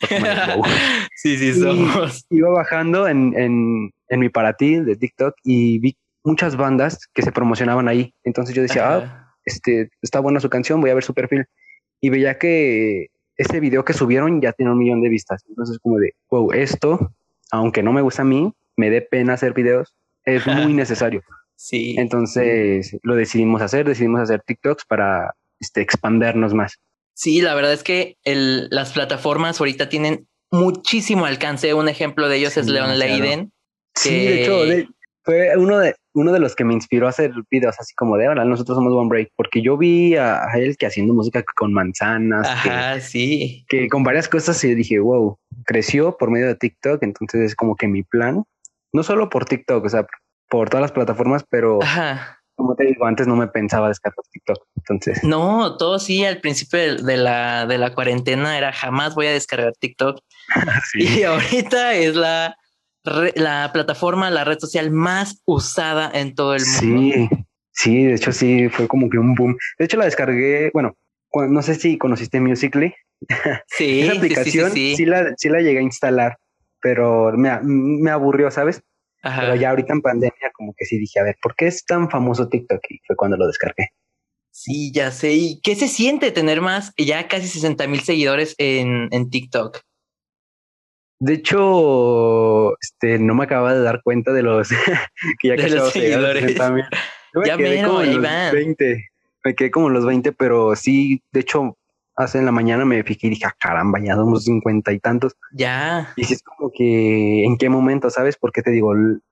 sí, 1.16 1.38
sí, 1.38 1.54
somos. 1.54 2.26
Y 2.28 2.36
iba 2.36 2.50
bajando 2.50 3.08
en, 3.08 3.32
en, 3.34 3.90
en, 4.08 4.20
mi 4.20 4.28
para 4.28 4.52
ti 4.52 4.76
de 4.80 4.96
TikTok 4.96 5.34
y 5.42 5.78
vi 5.78 5.96
muchas 6.22 6.56
bandas 6.56 7.08
que 7.14 7.22
se 7.22 7.32
promocionaban 7.32 7.88
ahí. 7.88 8.12
Entonces 8.24 8.54
yo 8.54 8.60
decía, 8.60 8.86
Ajá. 8.86 9.06
ah, 9.06 9.36
este, 9.46 9.88
está 10.02 10.20
buena 10.20 10.40
su 10.40 10.50
canción, 10.50 10.82
voy 10.82 10.90
a 10.90 10.94
ver 10.94 11.04
su 11.04 11.14
perfil. 11.14 11.46
Y 12.02 12.10
veía 12.10 12.36
que 12.36 13.06
ese 13.38 13.58
video 13.58 13.86
que 13.86 13.94
subieron 13.94 14.42
ya 14.42 14.52
tiene 14.52 14.72
un 14.72 14.78
millón 14.78 15.00
de 15.00 15.08
vistas. 15.08 15.42
Entonces 15.48 15.78
como 15.78 15.96
de, 15.96 16.12
wow, 16.28 16.52
esto, 16.52 17.14
aunque 17.50 17.82
no 17.82 17.92
me 17.92 18.02
gusta 18.02 18.22
a 18.22 18.24
mí, 18.24 18.52
me 18.76 18.90
dé 18.90 19.02
pena 19.02 19.34
hacer 19.34 19.52
videos, 19.52 19.94
es 20.24 20.46
muy 20.46 20.72
necesario. 20.72 21.22
Sí. 21.56 21.96
Entonces 21.98 22.96
lo 23.02 23.14
decidimos 23.14 23.62
hacer, 23.62 23.86
decidimos 23.86 24.20
hacer 24.20 24.42
TikToks 24.42 24.84
para 24.86 25.34
este, 25.60 25.80
expandernos 25.80 26.52
más. 26.54 26.78
Sí, 27.14 27.40
la 27.40 27.54
verdad 27.54 27.72
es 27.72 27.84
que 27.84 28.16
el, 28.24 28.68
las 28.70 28.92
plataformas 28.92 29.60
ahorita 29.60 29.88
tienen 29.88 30.26
muchísimo 30.50 31.26
alcance. 31.26 31.72
Un 31.74 31.88
ejemplo 31.88 32.28
de 32.28 32.36
ellos 32.38 32.54
sí, 32.54 32.60
es 32.60 32.66
Leon 32.66 32.98
Leiden. 32.98 33.52
Sí, 33.94 34.10
de 34.10 34.42
hecho, 34.42 34.64
de, 34.64 34.88
fue 35.24 35.56
uno 35.56 35.78
de, 35.78 35.94
uno 36.12 36.32
de 36.32 36.40
los 36.40 36.54
que 36.54 36.64
me 36.64 36.74
inspiró 36.74 37.06
a 37.06 37.10
hacer 37.10 37.32
videos 37.50 37.76
así 37.78 37.94
como 37.94 38.16
de 38.16 38.26
ahora 38.26 38.44
nosotros 38.44 38.76
somos 38.76 38.92
One 38.92 39.08
Break, 39.08 39.30
porque 39.36 39.62
yo 39.62 39.78
vi 39.78 40.16
a, 40.16 40.44
a 40.44 40.58
él 40.58 40.76
que 40.76 40.86
haciendo 40.86 41.14
música 41.14 41.42
con 41.56 41.72
manzanas, 41.72 42.46
Ajá, 42.46 42.94
que, 42.94 43.00
sí. 43.00 43.64
que 43.68 43.88
con 43.88 44.04
varias 44.04 44.28
cosas 44.28 44.62
y 44.64 44.74
dije, 44.74 44.98
wow, 44.98 45.38
creció 45.64 46.16
por 46.16 46.30
medio 46.30 46.46
de 46.46 46.54
TikTok, 46.54 47.02
entonces 47.02 47.40
es 47.42 47.54
como 47.54 47.76
que 47.76 47.88
mi 47.88 48.02
plan, 48.02 48.44
no 48.92 49.02
solo 49.02 49.28
por 49.28 49.44
TikTok, 49.44 49.84
o 49.84 49.88
sea, 49.88 50.06
por 50.48 50.70
todas 50.70 50.82
las 50.82 50.92
plataformas, 50.92 51.44
pero 51.48 51.82
Ajá. 51.82 52.38
como 52.54 52.76
te 52.76 52.84
digo, 52.84 53.06
antes 53.06 53.26
no 53.26 53.36
me 53.36 53.48
pensaba 53.48 53.88
descargar 53.88 54.24
TikTok, 54.30 54.58
entonces. 54.76 55.24
No, 55.24 55.76
todo 55.76 55.98
sí, 55.98 56.24
al 56.24 56.40
principio 56.40 57.02
de 57.02 57.16
la, 57.16 57.66
de 57.66 57.78
la 57.78 57.94
cuarentena 57.94 58.56
era 58.56 58.72
jamás 58.72 59.14
voy 59.14 59.26
a 59.26 59.32
descargar 59.32 59.72
TikTok. 59.78 60.20
sí. 60.92 61.20
Y 61.20 61.22
ahorita 61.24 61.94
es 61.94 62.14
la, 62.14 62.56
la 63.34 63.70
plataforma, 63.72 64.30
la 64.30 64.44
red 64.44 64.58
social 64.58 64.90
más 64.90 65.42
usada 65.44 66.10
en 66.14 66.34
todo 66.34 66.54
el 66.54 66.62
mundo. 66.64 67.00
Sí, 67.00 67.28
sí, 67.72 68.04
de 68.04 68.14
hecho 68.14 68.32
sí, 68.32 68.68
fue 68.68 68.88
como 68.88 69.10
que 69.10 69.18
un 69.18 69.34
boom. 69.34 69.56
De 69.78 69.84
hecho 69.84 69.96
la 69.96 70.04
descargué, 70.04 70.70
bueno, 70.72 70.94
no 71.34 71.62
sé 71.62 71.74
si 71.74 71.98
conociste 71.98 72.40
Musically. 72.40 72.94
Sí, 73.66 74.02
Esa 74.02 74.12
aplicación 74.12 74.70
sí, 74.72 74.74
sí, 74.74 74.90
sí, 74.90 74.96
sí, 74.96 75.06
la, 75.06 75.34
sí 75.36 75.48
la 75.48 75.60
llegué 75.60 75.78
a 75.78 75.82
instalar, 75.82 76.38
pero 76.80 77.32
me, 77.36 77.50
me 77.62 78.10
aburrió, 78.10 78.50
¿sabes? 78.50 78.82
Pero 79.22 79.54
ya 79.54 79.70
ahorita 79.70 79.94
en 79.94 80.02
pandemia 80.02 80.50
como 80.52 80.74
que 80.76 80.84
sí 80.84 80.98
dije, 80.98 81.18
a 81.18 81.22
ver, 81.22 81.36
¿por 81.40 81.56
qué 81.56 81.66
es 81.66 81.84
tan 81.86 82.10
famoso 82.10 82.48
TikTok? 82.48 82.80
Y 82.90 82.98
fue 83.06 83.16
cuando 83.16 83.38
lo 83.38 83.46
descargué. 83.46 83.88
Sí, 84.50 84.92
ya 84.92 85.10
sé. 85.10 85.32
¿Y 85.32 85.60
qué 85.62 85.74
se 85.74 85.88
siente 85.88 86.30
tener 86.30 86.60
más, 86.60 86.92
ya 86.98 87.26
casi 87.26 87.48
60 87.48 87.86
mil 87.86 88.00
seguidores 88.00 88.54
en, 88.58 89.08
en 89.12 89.30
TikTok? 89.30 89.80
De 91.18 91.32
hecho, 91.34 92.78
este, 92.78 93.18
no 93.18 93.34
me 93.34 93.44
acababa 93.44 93.74
de 93.74 93.82
dar 93.82 94.02
cuenta 94.02 94.32
de 94.32 94.42
los 94.42 94.68
que 95.40 95.48
ya 95.48 95.56
de 95.56 95.70
los 95.70 95.92
seguidores. 95.92 96.54
ya 96.54 96.70
me 97.56 97.56
quedé 97.56 97.82
como 97.82 98.02
los 98.02 98.52
20. 98.52 99.10
Me 99.42 99.54
quedé 99.54 99.70
como 99.70 99.88
los 99.88 100.04
20, 100.04 100.32
pero 100.32 100.76
sí, 100.76 101.22
de 101.32 101.40
hecho, 101.40 101.78
hace 102.16 102.38
en 102.38 102.44
la 102.44 102.52
mañana 102.52 102.84
me 102.84 103.02
fijé 103.02 103.26
y 103.26 103.30
dije, 103.30 103.46
ah, 103.46 103.56
caramba, 103.58 103.98
ya 104.00 104.14
somos 104.14 104.44
cincuenta 104.44 104.92
y 104.92 105.00
tantos. 105.00 105.36
Ya. 105.52 106.12
Y 106.16 106.24
sí 106.24 106.34
es 106.34 106.42
como 106.42 106.70
que, 106.70 107.44
¿en 107.44 107.56
qué 107.56 107.68
momento, 107.68 108.10
sabes? 108.10 108.36
Porque 108.36 108.62
te 108.62 108.70
digo, 108.70 108.92
el, 108.92 109.22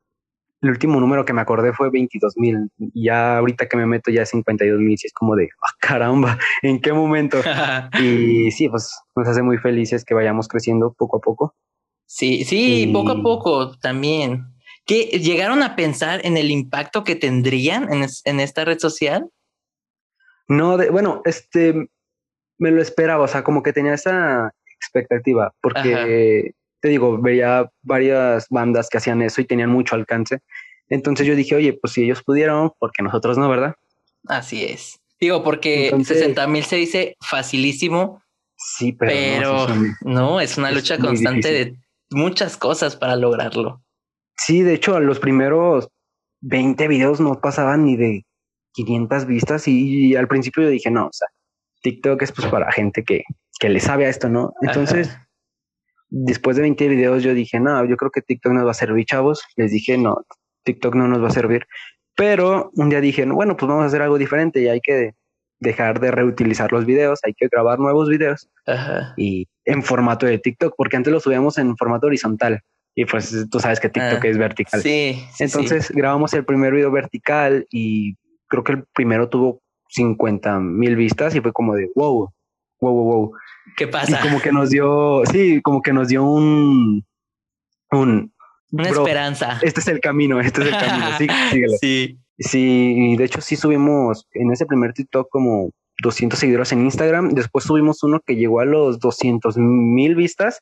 último 0.62 1.00
número 1.00 1.24
que 1.24 1.32
me 1.32 1.40
acordé 1.40 1.72
fue 1.72 1.90
22 1.90 2.34
mil. 2.36 2.70
Y 2.78 3.06
ya 3.06 3.38
ahorita 3.38 3.66
que 3.66 3.76
me 3.76 3.86
meto 3.86 4.10
ya 4.10 4.24
52 4.24 4.78
mil, 4.78 4.96
sí 4.96 5.06
es 5.08 5.12
como 5.12 5.34
de, 5.34 5.48
ah, 5.62 5.76
caramba, 5.80 6.38
¿en 6.62 6.80
qué 6.80 6.92
momento? 6.92 7.38
y 8.00 8.50
sí, 8.50 8.68
pues 8.68 8.96
nos 9.16 9.28
hace 9.28 9.42
muy 9.42 9.58
felices 9.58 10.04
que 10.04 10.14
vayamos 10.14 10.48
creciendo 10.48 10.92
poco 10.92 11.18
a 11.18 11.20
poco. 11.20 11.54
Sí, 12.06 12.44
sí, 12.44 12.90
poco 12.92 13.12
a 13.12 13.22
poco 13.22 13.78
también. 13.78 14.46
¿Qué 14.84 15.04
llegaron 15.04 15.62
a 15.62 15.76
pensar 15.76 16.20
en 16.24 16.36
el 16.36 16.50
impacto 16.50 17.04
que 17.04 17.16
tendrían 17.16 17.92
en, 17.92 18.06
en 18.24 18.40
esta 18.40 18.64
red 18.64 18.78
social? 18.78 19.30
No, 20.48 20.76
de, 20.76 20.90
bueno, 20.90 21.22
este, 21.24 21.88
me 22.58 22.70
lo 22.70 22.80
esperaba, 22.82 23.24
o 23.24 23.28
sea, 23.28 23.42
como 23.42 23.62
que 23.62 23.72
tenía 23.72 23.94
esa 23.94 24.52
expectativa, 24.76 25.52
porque 25.60 26.52
te 26.80 26.88
digo, 26.88 27.20
veía 27.20 27.70
varias 27.82 28.46
bandas 28.50 28.88
que 28.88 28.98
hacían 28.98 29.22
eso 29.22 29.40
y 29.40 29.44
tenían 29.44 29.70
mucho 29.70 29.94
alcance. 29.94 30.40
Entonces 30.88 31.26
yo 31.26 31.36
dije, 31.36 31.54
oye, 31.54 31.72
pues 31.72 31.92
si 31.94 32.02
ellos 32.02 32.22
pudieron, 32.22 32.72
porque 32.78 33.02
nosotros 33.02 33.38
no, 33.38 33.48
¿verdad? 33.48 33.76
Así 34.26 34.64
es. 34.64 34.98
Digo, 35.20 35.44
porque 35.44 35.96
60 36.04 36.46
mil 36.48 36.64
se 36.64 36.76
dice 36.76 37.16
facilísimo. 37.20 38.22
Sí, 38.56 38.92
pero, 38.92 39.66
no, 40.02 40.40
es 40.40 40.58
una 40.58 40.70
lucha 40.70 40.98
constante 40.98 41.52
de 41.52 41.76
muchas 42.10 42.56
cosas 42.56 42.96
para 42.96 43.16
lograrlo. 43.16 43.82
Sí, 44.36 44.62
de 44.62 44.74
hecho, 44.74 44.96
a 44.96 45.00
los 45.00 45.20
primeros 45.20 45.88
20 46.40 46.88
videos 46.88 47.20
no 47.20 47.40
pasaban 47.40 47.84
ni 47.84 47.96
de 47.96 48.26
500 48.74 49.26
vistas 49.26 49.68
y 49.68 50.16
al 50.16 50.28
principio 50.28 50.64
yo 50.64 50.68
dije, 50.70 50.90
no, 50.90 51.06
o 51.06 51.12
sea, 51.12 51.28
TikTok 51.82 52.22
es 52.22 52.32
pues 52.32 52.48
para 52.48 52.70
gente 52.72 53.04
que, 53.04 53.24
que 53.58 53.68
le 53.68 53.80
sabe 53.80 54.06
a 54.06 54.08
esto, 54.08 54.28
¿no? 54.28 54.54
Entonces, 54.62 55.16
después 56.08 56.56
de 56.56 56.62
20 56.62 56.88
videos 56.88 57.22
yo 57.22 57.34
dije, 57.34 57.60
no, 57.60 57.84
yo 57.84 57.96
creo 57.96 58.10
que 58.10 58.22
TikTok 58.22 58.52
nos 58.52 58.66
va 58.66 58.70
a 58.70 58.74
servir, 58.74 59.04
chavos. 59.06 59.42
Les 59.56 59.72
dije, 59.72 59.98
no, 59.98 60.24
TikTok 60.64 60.94
no 60.94 61.08
nos 61.08 61.22
va 61.22 61.28
a 61.28 61.32
servir. 61.32 61.66
Pero 62.14 62.70
un 62.74 62.90
día 62.90 63.00
dije, 63.00 63.24
bueno, 63.26 63.56
pues 63.56 63.68
vamos 63.68 63.84
a 63.84 63.86
hacer 63.86 64.02
algo 64.02 64.18
diferente 64.18 64.60
y 64.60 64.68
hay 64.68 64.80
que 64.80 65.14
dejar 65.60 66.00
de 66.00 66.10
reutilizar 66.10 66.72
los 66.72 66.84
videos, 66.84 67.20
hay 67.22 67.34
que 67.34 67.48
grabar 67.48 67.78
nuevos 67.78 68.08
videos 68.08 68.50
y 69.16 69.46
en 69.64 69.82
formato 69.82 70.26
de 70.26 70.38
TikTok, 70.38 70.74
porque 70.76 70.96
antes 70.96 71.12
lo 71.12 71.20
subíamos 71.20 71.56
en 71.56 71.76
formato 71.76 72.08
horizontal 72.08 72.60
y 72.94 73.04
pues 73.06 73.46
tú 73.50 73.60
sabes 73.60 73.80
que 73.80 73.88
TikTok 73.88 74.24
ah, 74.24 74.28
es 74.28 74.38
vertical. 74.38 74.82
Sí. 74.82 75.24
Entonces 75.38 75.90
grabamos 75.90 76.34
el 76.34 76.44
primer 76.44 76.74
video 76.74 76.90
vertical 76.90 77.66
y 77.70 78.16
creo 78.48 78.64
que 78.64 78.72
el 78.72 78.84
primero 78.92 79.28
tuvo 79.28 79.62
50 79.92 80.58
mil 80.60 80.96
vistas 80.96 81.34
y 81.34 81.40
fue 81.40 81.52
como 81.52 81.74
de 81.74 81.90
wow, 81.94 82.32
wow, 82.80 82.92
wow, 82.92 83.04
wow. 83.04 83.32
¿Qué 83.76 83.86
pasa? 83.86 84.18
Y 84.18 84.22
como 84.22 84.40
que 84.40 84.52
nos 84.52 84.70
dio, 84.70 85.22
sí, 85.30 85.60
como 85.62 85.82
que 85.82 85.92
nos 85.92 86.08
dio 86.08 86.24
un, 86.24 87.04
un, 87.90 88.32
una 88.72 88.88
esperanza. 88.88 89.58
Este 89.62 89.80
es 89.80 89.88
el 89.88 90.00
camino, 90.00 90.40
este 90.40 90.62
es 90.62 90.68
el 90.68 90.78
camino. 90.78 91.06
Sí, 91.18 91.26
síguelo. 91.50 91.72
Sí. 91.80 92.18
Sí, 92.38 93.14
de 93.16 93.24
hecho 93.24 93.40
sí 93.40 93.56
subimos 93.56 94.26
en 94.32 94.50
ese 94.50 94.66
primer 94.66 94.94
TikTok 94.94 95.28
como 95.30 95.70
200 96.02 96.38
seguidores 96.38 96.72
en 96.72 96.82
Instagram. 96.82 97.30
Después 97.34 97.64
subimos 97.64 98.02
uno 98.02 98.20
que 98.20 98.34
llegó 98.36 98.60
a 98.60 98.64
los 98.64 98.98
200 98.98 99.56
mil 99.58 100.14
vistas. 100.14 100.60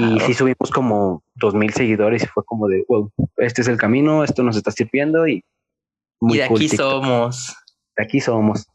Y 0.00 0.18
sí 0.20 0.34
subimos 0.34 0.72
como 0.72 1.22
2000 1.36 1.72
seguidores 1.72 2.24
y 2.24 2.26
fue 2.26 2.44
como 2.44 2.66
de, 2.66 2.84
wow, 2.88 3.12
este 3.36 3.62
es 3.62 3.68
el 3.68 3.76
camino, 3.76 4.24
esto 4.24 4.42
nos 4.42 4.56
está 4.56 4.72
sirviendo 4.72 5.28
y... 5.28 5.44
Muy 6.18 6.34
y 6.34 6.38
de 6.38 6.44
aquí 6.44 6.68
somos 6.68 7.54
aquí 7.96 8.20
somos. 8.20 8.66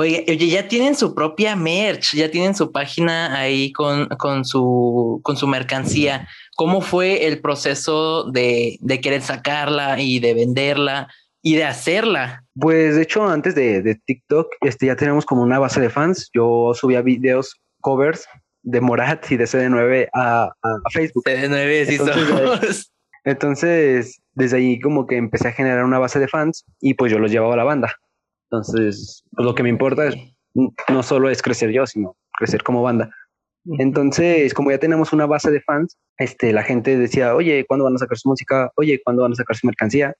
Oye, 0.00 0.24
oye, 0.28 0.46
ya 0.46 0.68
tienen 0.68 0.94
su 0.94 1.12
propia 1.12 1.56
merch, 1.56 2.14
ya 2.14 2.30
tienen 2.30 2.54
su 2.54 2.70
página 2.70 3.36
ahí 3.36 3.72
con, 3.72 4.06
con, 4.06 4.44
su, 4.44 5.20
con 5.24 5.36
su 5.36 5.48
mercancía. 5.48 6.28
¿Cómo 6.54 6.80
fue 6.80 7.26
el 7.26 7.40
proceso 7.40 8.30
de, 8.30 8.78
de 8.80 9.00
querer 9.00 9.22
sacarla 9.22 10.00
y 10.00 10.20
de 10.20 10.34
venderla 10.34 11.08
y 11.42 11.56
de 11.56 11.64
hacerla? 11.64 12.44
Pues 12.54 12.94
de 12.94 13.02
hecho, 13.02 13.26
antes 13.26 13.56
de, 13.56 13.82
de, 13.82 13.96
TikTok, 13.96 14.46
este, 14.60 14.86
ya 14.86 14.94
tenemos 14.94 15.26
como 15.26 15.42
una 15.42 15.58
base 15.58 15.80
de 15.80 15.90
fans. 15.90 16.30
Yo 16.32 16.70
subía 16.74 17.02
videos, 17.02 17.56
covers 17.80 18.24
de 18.62 18.80
Morat 18.80 19.30
y 19.32 19.36
de 19.36 19.44
CD9 19.44 20.08
a, 20.14 20.44
a, 20.44 20.90
Facebook. 20.92 21.24
CD9, 21.24 21.86
sí 21.86 21.96
entonces, 21.96 22.92
entonces, 23.24 24.20
desde 24.34 24.58
ahí 24.58 24.78
como 24.78 25.06
que 25.06 25.16
empecé 25.16 25.48
a 25.48 25.52
generar 25.52 25.84
una 25.84 25.98
base 25.98 26.20
de 26.20 26.28
fans 26.28 26.64
y 26.80 26.94
pues 26.94 27.10
yo 27.10 27.18
los 27.18 27.32
llevaba 27.32 27.54
a 27.54 27.56
la 27.56 27.64
banda. 27.64 27.96
Entonces, 28.50 29.24
pues, 29.32 29.44
lo 29.44 29.54
que 29.54 29.62
me 29.62 29.68
importa 29.68 30.06
es 30.06 30.16
no 30.88 31.02
solo 31.02 31.28
es 31.30 31.42
crecer 31.42 31.70
yo, 31.70 31.86
sino 31.86 32.16
crecer 32.36 32.62
como 32.62 32.82
banda. 32.82 33.10
Entonces, 33.78 34.54
como 34.54 34.70
ya 34.70 34.78
tenemos 34.78 35.12
una 35.12 35.26
base 35.26 35.50
de 35.50 35.60
fans, 35.60 35.98
este, 36.16 36.52
la 36.52 36.62
gente 36.62 36.96
decía, 36.96 37.34
oye, 37.34 37.66
¿cuándo 37.66 37.84
van 37.84 37.94
a 37.96 37.98
sacar 37.98 38.16
su 38.16 38.28
música? 38.28 38.72
Oye, 38.76 39.00
¿cuándo 39.04 39.22
van 39.22 39.32
a 39.32 39.34
sacar 39.34 39.56
su 39.56 39.66
mercancía? 39.66 40.14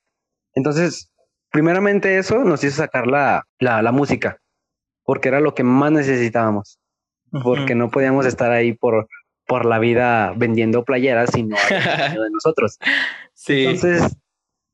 Entonces, 0.55 1.11
primeramente 1.51 2.19
eso 2.19 2.45
nos 2.45 2.63
hizo 2.63 2.77
sacar 2.77 3.07
la, 3.07 3.45
la, 3.59 3.81
la 3.81 3.93
música, 3.93 4.39
porque 5.05 5.29
era 5.29 5.41
lo 5.41 5.55
que 5.55 5.63
más 5.63 5.93
necesitábamos, 5.93 6.79
porque 7.43 7.75
no 7.75 7.91
podíamos 7.91 8.27
estar 8.27 8.51
ahí 8.51 8.75
por, 8.75 9.09
por 9.47 9.65
la 9.65 9.79
vida 9.79 10.35
vendiendo 10.37 10.85
playeras, 10.85 11.31
sino 11.33 11.57
de 11.71 12.31
nosotros. 12.31 12.79
Sí. 13.33 13.65
Entonces, 13.65 14.15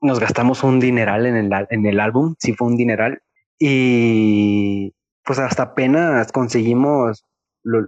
nos 0.00 0.18
gastamos 0.18 0.64
un 0.64 0.80
dineral 0.80 1.26
en 1.26 1.36
el, 1.36 1.50
en 1.70 1.86
el 1.86 2.00
álbum, 2.00 2.34
sí 2.38 2.54
fue 2.54 2.66
un 2.66 2.76
dineral, 2.76 3.22
y 3.58 4.94
pues 5.24 5.38
hasta 5.38 5.62
apenas 5.62 6.32
conseguimos 6.32 7.24
lo, 7.62 7.86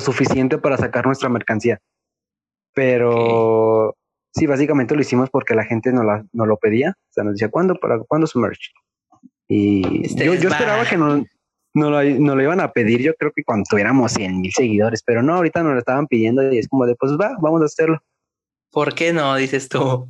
suficiente 0.00 0.56
para 0.58 0.78
sacar 0.78 1.06
nuestra 1.06 1.28
mercancía. 1.28 1.78
Pero 2.74 3.94
sí, 4.32 4.46
básicamente 4.46 4.94
lo 4.94 5.02
hicimos 5.02 5.28
porque 5.28 5.54
la 5.54 5.64
gente 5.64 5.92
no, 5.92 6.02
la, 6.02 6.24
no 6.32 6.46
lo 6.46 6.56
pedía. 6.56 6.94
O 6.96 7.12
sea, 7.12 7.24
nos 7.24 7.34
decía, 7.34 7.50
¿cuándo, 7.50 7.74
para, 7.74 7.98
¿cuándo 8.00 8.26
su 8.26 8.38
merch? 8.38 8.72
Y 9.48 10.06
este 10.06 10.24
yo, 10.24 10.34
yo 10.34 10.48
esperaba 10.48 10.86
que 10.86 10.96
no, 10.96 11.22
no, 11.74 11.90
lo, 11.90 12.02
no 12.02 12.36
lo 12.36 12.42
iban 12.42 12.60
a 12.60 12.72
pedir, 12.72 13.02
yo 13.02 13.14
creo 13.14 13.32
que 13.34 13.44
cuando 13.44 13.64
tuviéramos 13.68 14.12
100 14.12 14.40
mil 14.40 14.52
seguidores, 14.52 15.02
pero 15.02 15.22
no, 15.22 15.34
ahorita 15.34 15.62
nos 15.62 15.74
lo 15.74 15.78
estaban 15.78 16.06
pidiendo 16.06 16.50
y 16.50 16.58
es 16.58 16.68
como 16.68 16.86
de, 16.86 16.94
pues 16.96 17.12
va, 17.12 17.36
vamos 17.40 17.60
a 17.60 17.66
hacerlo. 17.66 17.98
¿Por 18.70 18.94
qué 18.94 19.12
no, 19.12 19.36
dices 19.36 19.68
tú? 19.68 20.08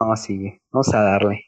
No, 0.00 0.16
sí, 0.16 0.58
vamos 0.70 0.94
a 0.94 1.02
darle. 1.02 1.47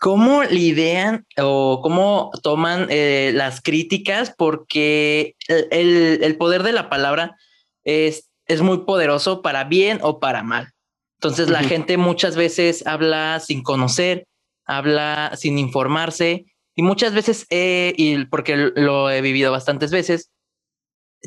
¿Cómo 0.00 0.44
lidian 0.44 1.26
o 1.36 1.80
cómo 1.82 2.30
toman 2.42 2.86
eh, 2.88 3.32
las 3.34 3.60
críticas? 3.60 4.34
Porque 4.34 5.36
el, 5.46 6.36
poder 6.38 6.62
de 6.62 6.72
la 6.72 6.88
palabra 6.88 7.36
es, 7.84 8.30
es, 8.46 8.62
muy 8.62 8.78
poderoso 8.86 9.42
para 9.42 9.64
bien 9.64 9.98
o 10.00 10.18
para 10.18 10.42
mal. 10.42 10.72
Entonces 11.18 11.50
la 11.50 11.62
gente 11.62 11.98
muchas 11.98 12.34
veces 12.34 12.86
habla 12.86 13.40
sin 13.40 13.62
conocer, 13.62 14.26
habla 14.64 15.32
sin 15.36 15.58
informarse 15.58 16.46
y 16.74 16.82
muchas 16.82 17.12
veces, 17.12 17.46
y 17.50 18.24
porque 18.24 18.56
lo 18.56 19.10
he 19.10 19.20
vivido 19.20 19.52
bastantes 19.52 19.90
veces, 19.90 20.30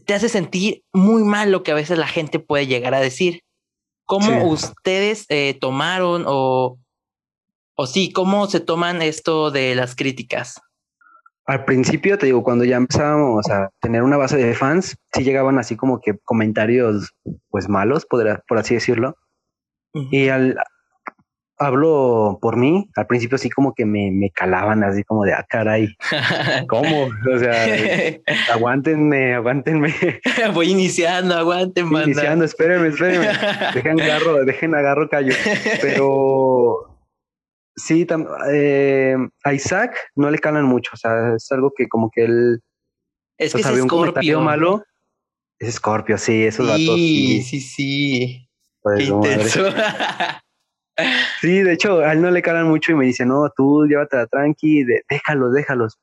te 0.07 0.15
hace 0.15 0.29
sentir 0.29 0.81
muy 0.91 1.21
mal 1.21 1.51
lo 1.51 1.61
que 1.61 1.71
a 1.71 1.75
veces 1.75 1.99
la 1.99 2.07
gente 2.07 2.39
puede 2.39 2.65
llegar 2.65 2.95
a 2.95 3.01
decir. 3.01 3.41
¿Cómo 4.05 4.45
ustedes 4.45 5.27
eh, 5.29 5.55
tomaron 5.61 6.23
o 6.25 6.79
o 7.75 7.87
sí, 7.87 8.11
¿cómo 8.11 8.47
se 8.47 8.59
toman 8.59 9.01
esto 9.01 9.51
de 9.51 9.75
las 9.75 9.95
críticas? 9.95 10.61
Al 11.45 11.65
principio, 11.65 12.17
te 12.17 12.27
digo, 12.27 12.41
cuando 12.41 12.63
ya 12.63 12.77
empezábamos 12.77 13.49
a 13.49 13.69
tener 13.81 14.03
una 14.03 14.15
base 14.15 14.37
de 14.37 14.53
fans, 14.53 14.95
sí 15.13 15.23
llegaban 15.23 15.59
así 15.59 15.75
como 15.75 15.99
que 15.99 16.13
comentarios, 16.23 17.11
pues 17.49 17.67
malos, 17.67 18.05
por, 18.05 18.43
por 18.47 18.57
así 18.57 18.75
decirlo. 18.75 19.15
Y 19.93 20.29
al, 20.29 20.55
hablo 21.57 22.39
por 22.41 22.55
mí, 22.55 22.89
al 22.95 23.07
principio 23.07 23.37
sí 23.37 23.49
como 23.49 23.73
que 23.73 23.85
me, 23.85 24.09
me 24.11 24.29
calaban 24.29 24.83
así 24.83 25.03
como 25.03 25.25
de, 25.25 25.33
ah, 25.33 25.45
caray, 25.47 25.95
¿cómo? 26.69 27.09
O 27.33 27.37
sea, 27.37 27.53
aguántenme, 28.53 29.35
aguántenme. 29.35 29.93
Voy 30.53 30.71
iniciando, 30.71 31.35
aguántenme. 31.35 32.03
Iniciando, 32.03 32.45
espérenme, 32.45 32.87
espérenme. 32.87 33.27
Dejen 33.73 33.99
agarro, 33.99 34.45
dejen 34.45 34.75
agarro 34.75 35.09
callo. 35.09 35.33
Pero 35.81 36.92
Sí, 37.75 38.05
eh, 38.51 39.15
a 39.43 39.53
Isaac 39.53 39.97
no 40.15 40.29
le 40.29 40.39
calan 40.39 40.65
mucho, 40.65 40.91
o 40.93 40.97
sea, 40.97 41.35
es 41.35 41.51
algo 41.51 41.71
que 41.75 41.87
como 41.87 42.11
que 42.13 42.25
él... 42.25 42.61
Es 43.37 43.53
que 43.53 43.61
es 43.61 43.83
Scorpio. 43.83 44.41
malo. 44.41 44.83
Es 45.59 45.75
Scorpio, 45.75 46.17
sí, 46.17 46.43
esos 46.43 46.75
sí, 46.75 46.85
Sí, 46.85 47.41
sí, 47.41 47.61
sí. 47.61 48.49
Qué 48.97 49.03
intenso. 49.03 49.63
Sí, 51.41 51.61
de 51.61 51.73
hecho, 51.73 51.99
a 51.99 52.13
él 52.13 52.21
no 52.21 52.31
le 52.31 52.41
calan 52.41 52.67
mucho 52.67 52.91
y 52.91 52.95
me 52.95 53.05
dice, 53.05 53.25
no, 53.25 53.49
tú 53.55 53.85
llévatela 53.87 54.27
tranqui, 54.27 54.83
de, 54.83 55.03
déjalos, 55.09 55.53
déjalos. 55.53 55.97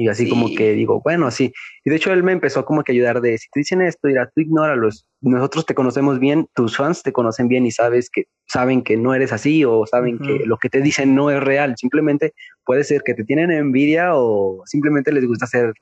Y 0.00 0.06
así 0.06 0.28
como 0.28 0.46
que 0.54 0.74
digo, 0.74 1.00
bueno, 1.02 1.28
sí. 1.32 1.52
Y 1.84 1.90
de 1.90 1.96
hecho 1.96 2.12
él 2.12 2.22
me 2.22 2.30
empezó 2.30 2.64
como 2.64 2.84
que 2.84 2.92
a 2.92 2.94
ayudar 2.94 3.20
de, 3.20 3.36
si 3.36 3.48
te 3.50 3.58
dicen 3.58 3.82
esto, 3.82 4.06
dirá, 4.06 4.30
tú 4.32 4.40
ignóralos. 4.40 5.08
Nosotros 5.20 5.66
te 5.66 5.74
conocemos 5.74 6.20
bien, 6.20 6.46
tus 6.54 6.76
fans 6.76 7.02
te 7.02 7.12
conocen 7.12 7.48
bien 7.48 7.66
y 7.66 7.72
sabes 7.72 8.08
que 8.08 8.26
saben 8.46 8.82
que 8.82 8.96
no 8.96 9.12
eres 9.12 9.32
así 9.32 9.64
o 9.64 9.86
saben 9.86 10.20
que 10.20 10.46
lo 10.46 10.56
que 10.58 10.68
te 10.68 10.82
dicen 10.82 11.16
no 11.16 11.32
es 11.32 11.42
real. 11.42 11.74
Simplemente 11.76 12.32
puede 12.64 12.84
ser 12.84 13.02
que 13.04 13.14
te 13.14 13.24
tienen 13.24 13.50
envidia 13.50 14.14
o 14.14 14.62
simplemente 14.66 15.10
les 15.10 15.26
gusta 15.26 15.46
hacer 15.46 15.72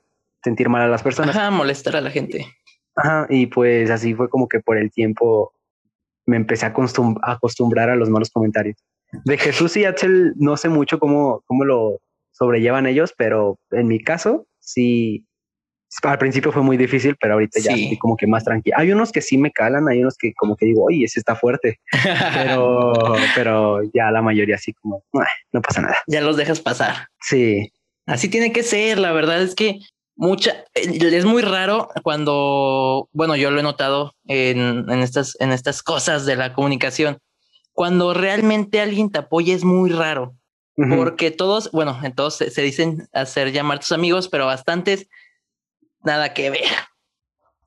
sentir 0.43 0.71
mal 0.71 0.81
a 0.81 0.89
las 0.89 1.03
personas. 1.03 1.37
Ajá, 1.37 1.51
molestar 1.51 1.97
a 1.97 2.01
la 2.01 2.11
gente. 2.11 2.47
Ajá, 2.95 3.27
y 3.29 3.49
pues 3.49 3.91
así 3.91 4.15
fue 4.15 4.31
como 4.31 4.49
que 4.49 4.61
por 4.61 4.79
el 4.79 4.91
tiempo 4.91 5.53
me 6.25 6.37
empecé 6.37 6.65
a, 6.65 6.73
acostumbrar 7.23 7.91
a 7.91 7.97
los 7.97 8.09
malos 8.09 8.31
comentarios. 8.31 8.79
De 9.27 9.37
Jesús 9.37 9.77
y 9.77 9.85
Axel 9.85 10.33
no 10.37 10.57
sé 10.57 10.71
mucho 10.71 10.99
cómo, 10.99 11.43
cómo 11.45 11.67
lo 11.67 12.01
sobrellevan 12.37 12.87
ellos, 12.87 13.15
pero 13.17 13.59
en 13.71 13.89
mi 13.89 14.01
caso 14.01 14.47
sí, 14.61 15.25
al 16.03 16.19
principio 16.19 16.53
fue 16.53 16.63
muy 16.63 16.77
difícil, 16.77 17.17
pero 17.21 17.35
ahorita 17.35 17.61
ya 17.61 17.73
estoy 17.73 17.97
como 17.99 18.17
que 18.17 18.27
más 18.27 18.45
tranquilo. 18.45 18.77
Hay 18.79 18.93
unos 18.93 19.13
que 19.13 19.23
sí 19.23 19.39
me 19.39 19.51
calan, 19.51 19.89
hay 19.89 20.01
unos 20.01 20.17
que 20.19 20.33
como 20.35 20.57
que 20.57 20.67
digo, 20.67 20.85
oye, 20.85 21.05
ese 21.05 21.21
está 21.21 21.37
fuerte, 21.37 21.81
pero, 22.35 22.93
pero 23.35 23.81
ya 23.95 24.11
la 24.11 24.23
mayoría 24.23 24.57
así 24.57 24.73
como, 24.75 25.05
no 25.53 25.63
pasa 25.63 25.81
nada. 25.81 25.97
Ya 26.07 26.21
los 26.21 26.37
dejas 26.37 26.61
pasar. 26.61 27.09
Sí. 27.21 27.73
Así 28.07 28.29
tiene 28.29 28.53
que 28.53 28.63
ser, 28.63 28.99
la 28.99 29.13
verdad 29.13 29.43
es 29.43 29.55
que 29.55 29.81
mucha, 30.17 30.65
eh, 30.75 30.99
es 31.01 31.25
muy 31.25 31.43
raro 31.43 31.89
cuando, 32.03 33.09
bueno, 33.13 33.37
yo 33.37 33.51
lo 33.51 33.61
he 33.61 33.65
notado 33.65 34.13
en, 34.27 34.91
en, 34.91 35.01
estas, 35.01 35.37
en 35.41 35.53
estas 35.53 35.83
cosas 35.83 36.27
de 36.27 36.37
la 36.37 36.53
comunicación, 36.53 37.19
cuando 37.73 38.15
realmente 38.15 38.81
alguien 38.81 39.11
te 39.11 39.19
apoya 39.19 39.55
es 39.55 39.65
muy 39.65 39.91
raro, 39.91 40.35
porque 40.77 41.31
todos, 41.31 41.71
bueno, 41.73 41.99
entonces 42.03 42.53
se, 42.53 42.63
dicen 42.63 43.09
hacer 43.13 43.53
llamar 43.53 43.81
tus 43.81 43.93
amigos, 43.93 44.29
pero 44.29 44.47
bastantes 44.47 45.09
nada 46.05 46.35
que 46.35 46.51
ver. 46.51 46.63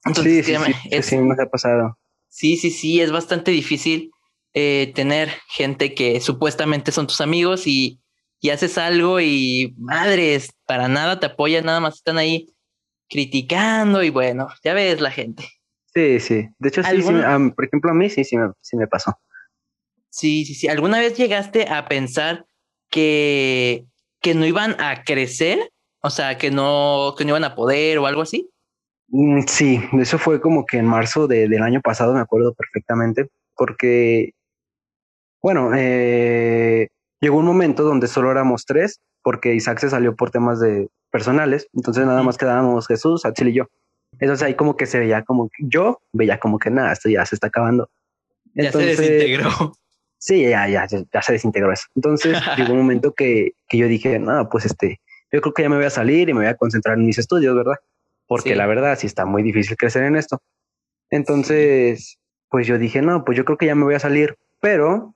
Entonces, 0.06 0.46
sí, 0.46 0.56
sí, 0.56 1.02
sí, 1.02 1.18
me 1.18 1.34
ha 1.34 1.50
pasado. 1.50 1.98
Sí, 2.28 2.58
sí, 2.58 2.70
sí, 2.70 3.02
es 3.02 3.12
bastante 3.12 3.52
difícil 3.52 4.12
eh, 4.54 4.92
tener 4.96 5.30
gente 5.50 5.94
que 5.94 6.22
supuestamente 6.22 6.92
son 6.92 7.08
tus 7.08 7.22
amigos 7.22 7.66
y 7.66 8.00
y 8.42 8.50
haces 8.50 8.78
algo 8.78 9.20
y 9.20 9.76
madres, 9.78 10.54
para 10.66 10.88
nada 10.88 11.20
te 11.20 11.26
apoyan, 11.28 11.66
nada 11.66 11.80
más 11.80 11.96
están 11.96 12.18
ahí 12.18 12.54
criticando 13.10 14.04
y 14.04 14.10
bueno, 14.10 14.48
ya 14.64 14.74
ves 14.74 15.02
la 15.02 15.12
gente. 15.12 15.44
Sí, 15.94 16.20
sí. 16.20 16.48
De 16.60 16.70
hecho, 16.70 16.84
sí, 16.84 17.02
por 17.02 17.66
ejemplo, 17.66 17.92
a 17.92 17.94
mí 17.94 18.10
sí, 18.10 18.24
sí 18.24 18.38
me, 18.38 18.52
sí 18.62 18.78
me 18.78 18.88
pasó. 18.88 19.20
Sí, 20.10 20.46
sí, 20.46 20.56
sí. 20.56 20.68
¿Alguna 20.68 21.00
vez 21.00 21.18
llegaste 21.18 21.68
a 21.68 21.88
pensar 21.88 22.46
que, 22.90 23.86
que 24.22 24.36
no 24.36 24.46
iban 24.46 24.76
a 24.80 25.04
crecer? 25.04 25.72
O 26.02 26.10
sea, 26.10 26.38
que 26.38 26.52
no, 26.52 27.14
que 27.18 27.26
no 27.26 27.32
iban 27.32 27.44
a 27.44 27.56
poder 27.56 27.98
o 27.98 28.06
algo 28.06 28.22
así. 28.22 28.50
Mm, 29.10 29.42
sí, 29.48 29.82
eso 30.00 30.18
fue 30.18 30.40
como 30.40 30.66
que 30.66 30.78
en 30.78 30.86
marzo 30.86 31.28
del 31.28 31.62
año 31.62 31.82
pasado, 31.82 32.14
me 32.14 32.20
acuerdo 32.20 32.54
perfectamente, 32.54 33.28
porque, 33.56 34.32
bueno, 35.42 35.72
eh, 35.76 36.88
llegó 37.20 37.38
un 37.38 37.46
momento 37.46 37.84
donde 37.84 38.08
solo 38.08 38.32
éramos 38.32 38.66
tres, 38.66 39.00
porque 39.24 39.56
Isaac 39.56 39.80
se 39.80 39.90
salió 39.90 40.16
por 40.16 40.32
temas 40.32 40.60
de 40.60 40.88
personales, 41.12 41.68
entonces 41.74 42.06
nada 42.06 42.24
más 42.24 42.38
quedábamos 42.38 42.88
Jesús, 42.88 43.26
Axel 43.26 43.50
y 43.50 43.54
yo. 43.54 43.66
Entonces 44.20 44.46
ahí 44.46 44.56
como 44.56 44.76
que 44.78 44.86
se 44.86 45.00
veía 45.00 45.24
como 45.24 45.50
que 45.50 45.64
yo 45.68 46.02
veía 46.14 46.40
como 46.40 46.60
que 46.60 46.70
nada, 46.70 46.94
esto 46.94 47.10
ya 47.10 47.26
se 47.26 47.36
está 47.36 47.48
acabando. 47.48 47.90
ya 48.54 48.72
se 48.72 48.78
desintegró. 48.80 49.74
Sí, 50.20 50.44
ya, 50.44 50.68
ya, 50.68 50.86
ya, 50.86 51.22
se 51.22 51.34
desintegró 51.34 51.72
eso. 51.72 51.88
Entonces 51.96 52.38
llegó 52.58 52.74
un 52.74 52.80
momento 52.80 53.14
que, 53.14 53.54
que 53.68 53.78
yo 53.78 53.88
dije, 53.88 54.20
no, 54.20 54.50
pues 54.50 54.66
este, 54.66 55.00
yo 55.32 55.42
creo 55.42 55.54
que 55.54 55.64
ya 55.64 55.70
me 55.70 55.78
voy 55.78 55.86
a 55.86 55.90
salir 55.90 56.30
y 56.30 56.34
me 56.34 56.42
voy 56.42 56.50
a 56.50 56.56
concentrar 56.56 56.98
en 56.98 57.06
mis 57.06 57.18
estudios, 57.18 57.56
¿verdad? 57.56 57.76
Porque 58.28 58.56
la 58.56 58.68
verdad 58.68 58.98
sí 59.00 59.08
está 59.08 59.26
muy 59.26 59.42
difícil 59.42 59.76
crecer 59.76 60.04
en 60.04 60.16
esto. 60.16 60.40
Entonces, 61.10 62.20
pues 62.50 62.68
yo 62.68 62.78
dije, 62.78 63.02
no, 63.02 63.26
pues 63.26 63.38
yo 63.38 63.46
creo 63.46 63.58
que 63.58 63.66
ya 63.66 63.76
me 63.76 63.86
voy 63.86 63.96
a 63.96 64.00
salir, 64.00 64.36
pero 64.60 65.16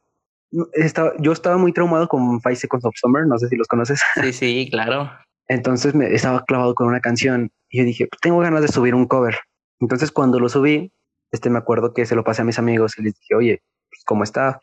estaba, 0.73 1.13
yo 1.19 1.31
estaba 1.31 1.57
muy 1.57 1.73
traumado 1.73 2.07
con 2.07 2.41
Five 2.41 2.55
Seconds 2.55 2.85
of 2.85 2.95
Summer, 2.95 3.27
no 3.27 3.37
sé 3.37 3.49
si 3.49 3.55
los 3.55 3.67
conoces. 3.67 4.01
Sí, 4.21 4.33
sí, 4.33 4.67
claro. 4.71 5.11
Entonces 5.47 5.93
me 5.93 6.13
estaba 6.13 6.43
clavado 6.45 6.73
con 6.73 6.87
una 6.87 7.01
canción 7.01 7.51
y 7.69 7.79
yo 7.79 7.83
dije, 7.83 8.07
tengo 8.21 8.39
ganas 8.39 8.61
de 8.61 8.69
subir 8.69 8.95
un 8.95 9.05
cover. 9.05 9.37
Entonces 9.79 10.11
cuando 10.11 10.39
lo 10.39 10.49
subí, 10.49 10.91
este 11.31 11.49
me 11.49 11.59
acuerdo 11.59 11.93
que 11.93 12.05
se 12.05 12.15
lo 12.15 12.23
pasé 12.23 12.43
a 12.43 12.45
mis 12.45 12.59
amigos 12.59 12.97
y 12.97 13.03
les 13.03 13.13
dije, 13.15 13.35
oye, 13.35 13.61
pues, 13.89 14.03
¿cómo 14.05 14.23
está? 14.23 14.59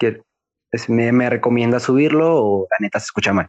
¿Me, 0.88 1.12
¿Me 1.12 1.30
recomienda 1.30 1.80
subirlo 1.80 2.37
o 2.37 2.66
la 2.70 2.76
neta 2.80 3.00
se 3.00 3.04
escucha 3.04 3.33
mal? 3.33 3.48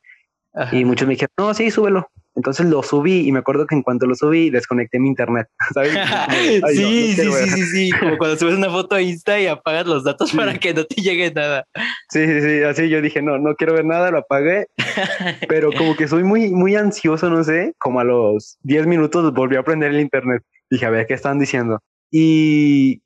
Y 0.71 0.83
muchos 0.83 1.07
me 1.07 1.13
dijeron, 1.13 1.31
no, 1.37 1.53
sí, 1.53 1.71
súbelo. 1.71 2.09
Entonces 2.35 2.65
lo 2.65 2.81
subí 2.81 3.27
y 3.27 3.31
me 3.31 3.39
acuerdo 3.39 3.65
que 3.67 3.75
en 3.75 3.81
cuanto 3.81 4.05
lo 4.05 4.15
subí 4.15 4.49
desconecté 4.49 4.99
mi 4.99 5.09
internet. 5.09 5.47
sí, 5.73 6.61
sí, 6.75 7.13
sí, 7.13 7.49
sí, 7.49 7.63
sí, 7.63 7.91
como 7.99 8.17
cuando 8.17 8.37
subes 8.37 8.55
una 8.55 8.69
foto 8.69 8.95
a 8.95 9.01
Insta 9.01 9.37
y 9.39 9.47
apagas 9.47 9.85
los 9.85 10.03
datos 10.05 10.31
para 10.31 10.57
que 10.57 10.73
no 10.73 10.85
te 10.85 11.01
llegue 11.01 11.31
nada. 11.33 11.65
Sí, 12.09 12.25
sí, 12.25 12.41
sí, 12.41 12.63
así 12.63 12.89
yo 12.89 13.01
dije, 13.01 13.21
no, 13.21 13.37
no 13.37 13.55
quiero 13.55 13.73
ver 13.73 13.85
nada, 13.85 14.11
lo 14.11 14.19
apagué. 14.19 14.67
Pero 15.49 15.71
como 15.73 15.95
que 15.95 16.07
soy 16.07 16.23
muy, 16.23 16.51
muy 16.51 16.75
ansioso, 16.75 17.29
no 17.29 17.43
sé, 17.43 17.73
como 17.77 17.99
a 17.99 18.05
los 18.05 18.57
10 18.63 18.87
minutos 18.87 19.33
volví 19.33 19.57
a 19.57 19.63
prender 19.63 19.91
el 19.91 19.99
internet. 19.99 20.41
Dije, 20.69 20.85
a 20.85 20.89
ver, 20.89 21.07
¿qué 21.07 21.13
están 21.13 21.37
diciendo? 21.37 21.81
Y 22.11 23.01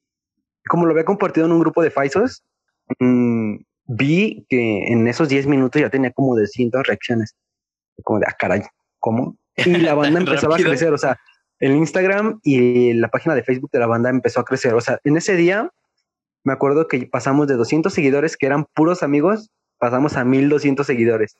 como 0.67 0.85
lo 0.85 0.91
había 0.91 1.05
compartido 1.05 1.47
en 1.47 1.51
un 1.51 1.59
grupo 1.59 1.81
de 1.81 1.89
Faisos, 1.89 2.43
mmm, 2.99 3.55
vi 3.87 4.45
que 4.49 4.87
en 4.87 5.07
esos 5.07 5.29
10 5.29 5.47
minutos 5.47 5.81
ya 5.81 5.89
tenía 5.89 6.11
como 6.11 6.35
de 6.35 6.47
cientos 6.47 6.85
reacciones. 6.85 7.35
Como 8.03 8.19
de, 8.19 8.25
ah, 8.27 8.35
caray, 8.37 8.61
¿cómo? 8.99 9.37
Y 9.57 9.77
la 9.77 9.93
banda 9.95 10.19
empezaba 10.19 10.55
a 10.55 10.59
crecer, 10.59 10.93
o 10.93 10.97
sea, 10.97 11.17
el 11.59 11.75
Instagram 11.75 12.39
y 12.43 12.93
la 12.93 13.07
página 13.07 13.35
de 13.35 13.43
Facebook 13.43 13.71
de 13.71 13.79
la 13.79 13.87
banda 13.87 14.09
empezó 14.09 14.41
a 14.41 14.45
crecer. 14.45 14.73
O 14.73 14.81
sea, 14.81 14.99
en 15.03 15.17
ese 15.17 15.35
día 15.35 15.71
me 16.43 16.53
acuerdo 16.53 16.87
que 16.87 17.07
pasamos 17.07 17.47
de 17.47 17.55
200 17.55 17.93
seguidores 17.93 18.37
que 18.37 18.45
eran 18.45 18.65
puros 18.75 19.03
amigos, 19.03 19.49
pasamos 19.79 20.15
a 20.15 20.25
1200 20.25 20.85
seguidores. 20.85 21.35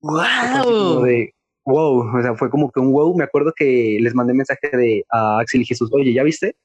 ¡Wow! 0.00 1.02
De, 1.04 1.32
wow, 1.64 2.18
o 2.18 2.22
sea, 2.22 2.34
fue 2.34 2.50
como 2.50 2.70
que 2.70 2.80
un 2.80 2.92
wow. 2.92 3.16
Me 3.16 3.24
acuerdo 3.24 3.52
que 3.56 3.98
les 4.00 4.14
mandé 4.14 4.34
mensaje 4.34 4.68
de 4.76 5.04
a 5.10 5.38
Axel 5.40 5.62
y 5.62 5.66
Jesús, 5.66 5.90
oye, 5.92 6.12
¿ya 6.12 6.22
viste? 6.22 6.56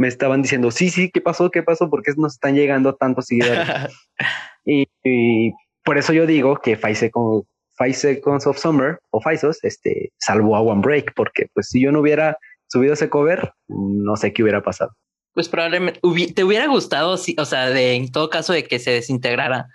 Me 0.00 0.08
estaban 0.08 0.40
diciendo, 0.40 0.70
sí, 0.70 0.88
sí, 0.88 1.10
¿qué 1.10 1.20
pasó? 1.20 1.50
¿Qué 1.50 1.62
pasó? 1.62 1.90
¿Por 1.90 2.02
qué 2.02 2.12
nos 2.16 2.32
están 2.32 2.54
llegando 2.54 2.94
tantos 2.94 3.26
seguidores? 3.26 3.68
y, 4.64 5.52
por 5.84 5.98
eso 5.98 6.14
yo 6.14 6.24
digo 6.24 6.56
que 6.56 6.78
Five 6.78 7.10
como 7.10 7.44
Five 7.76 7.92
Seconds 7.92 8.46
of 8.46 8.58
Summer 8.58 8.98
o 9.10 9.20
Faisos, 9.20 9.62
este, 9.62 10.10
salvó 10.18 10.56
a 10.56 10.62
One 10.62 10.80
Break, 10.80 11.12
porque 11.14 11.48
pues 11.52 11.68
si 11.68 11.82
yo 11.82 11.92
no 11.92 12.00
hubiera 12.00 12.38
subido 12.68 12.94
ese 12.94 13.10
cover, 13.10 13.52
no 13.68 14.16
sé 14.16 14.32
qué 14.32 14.42
hubiera 14.42 14.62
pasado. 14.62 14.92
Pues 15.34 15.50
probablemente 15.50 16.00
te 16.34 16.44
hubiera 16.44 16.66
gustado, 16.66 17.12
o 17.12 17.44
sea, 17.44 17.68
de, 17.68 17.92
en 17.92 18.10
todo 18.10 18.30
caso 18.30 18.54
de 18.54 18.64
que 18.64 18.78
se 18.78 18.92
desintegrara, 18.92 19.66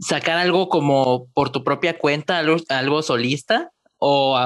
sacar 0.00 0.38
algo 0.38 0.68
como 0.68 1.28
por 1.32 1.50
tu 1.50 1.62
propia 1.62 1.96
cuenta, 1.96 2.40
algo, 2.40 3.02
solista, 3.02 3.70
o, 3.98 4.36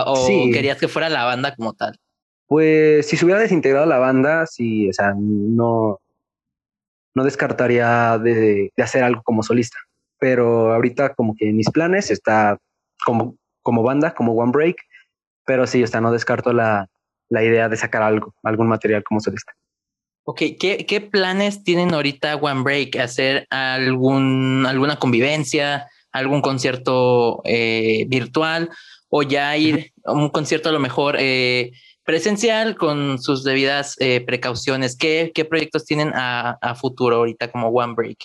querías 0.52 0.76
que 0.76 0.88
fuera 0.88 1.08
la 1.08 1.24
banda 1.24 1.54
como 1.54 1.72
tal. 1.72 1.98
Pues 2.46 3.06
si 3.06 3.16
se 3.16 3.24
hubiera 3.24 3.40
desintegrado 3.40 3.86
la 3.86 3.98
banda, 3.98 4.46
sí, 4.46 4.88
o 4.88 4.92
sea, 4.92 5.14
no, 5.16 6.00
no 7.14 7.24
descartaría 7.24 8.18
de, 8.18 8.70
de 8.76 8.82
hacer 8.82 9.02
algo 9.02 9.22
como 9.22 9.42
solista. 9.42 9.78
Pero 10.18 10.72
ahorita 10.72 11.14
como 11.14 11.34
que 11.36 11.48
en 11.48 11.56
mis 11.56 11.70
planes 11.70 12.10
está 12.10 12.58
como, 13.04 13.36
como 13.62 13.82
banda, 13.82 14.14
como 14.14 14.32
One 14.32 14.52
Break, 14.52 14.76
pero 15.44 15.66
sí, 15.66 15.82
o 15.82 15.86
sea, 15.86 16.00
no 16.00 16.12
descarto 16.12 16.52
la, 16.52 16.88
la 17.28 17.42
idea 17.42 17.68
de 17.68 17.76
sacar 17.76 18.02
algo, 18.02 18.34
algún 18.42 18.68
material 18.68 19.02
como 19.04 19.20
solista. 19.20 19.52
Ok, 20.26 20.40
¿qué, 20.58 20.86
qué 20.88 21.00
planes 21.02 21.64
tienen 21.64 21.92
ahorita 21.92 22.36
One 22.36 22.62
Break? 22.62 22.96
¿Hacer 22.96 23.46
algún, 23.50 24.64
alguna 24.66 24.98
convivencia, 24.98 25.86
algún 26.12 26.40
concierto 26.40 27.42
eh, 27.44 28.06
virtual 28.08 28.70
o 29.10 29.22
ya 29.22 29.54
ir 29.56 29.92
a 30.04 30.12
un 30.12 30.30
concierto 30.30 30.70
a 30.70 30.72
lo 30.72 30.80
mejor 30.80 31.16
eh, 31.18 31.72
presencial 32.04 32.76
con 32.76 33.18
sus 33.18 33.44
debidas 33.44 33.96
eh, 34.00 34.20
precauciones? 34.24 34.96
¿Qué, 34.96 35.32
¿Qué 35.34 35.44
proyectos 35.44 35.84
tienen 35.84 36.12
a, 36.14 36.58
a 36.60 36.74
futuro 36.74 37.16
ahorita 37.16 37.50
como 37.50 37.68
One 37.68 37.94
Break? 37.94 38.18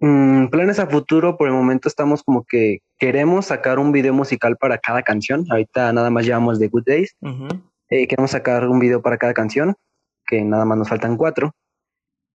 Mm, 0.00 0.46
planes 0.48 0.78
a 0.78 0.86
futuro, 0.86 1.36
por 1.36 1.48
el 1.48 1.54
momento 1.54 1.88
estamos 1.88 2.22
como 2.22 2.44
que 2.44 2.78
queremos 2.98 3.46
sacar 3.46 3.78
un 3.78 3.90
video 3.90 4.12
musical 4.12 4.56
para 4.56 4.78
cada 4.78 5.02
canción. 5.02 5.44
Ahorita 5.50 5.92
nada 5.92 6.10
más 6.10 6.24
llevamos 6.24 6.58
The 6.58 6.68
Good 6.68 6.84
Days. 6.86 7.16
Eh, 7.90 8.06
queremos 8.06 8.30
sacar 8.30 8.68
un 8.68 8.78
video 8.78 9.02
para 9.02 9.18
cada 9.18 9.34
canción, 9.34 9.74
que 10.26 10.42
nada 10.42 10.64
más 10.64 10.78
nos 10.78 10.88
faltan 10.88 11.16
cuatro. 11.16 11.52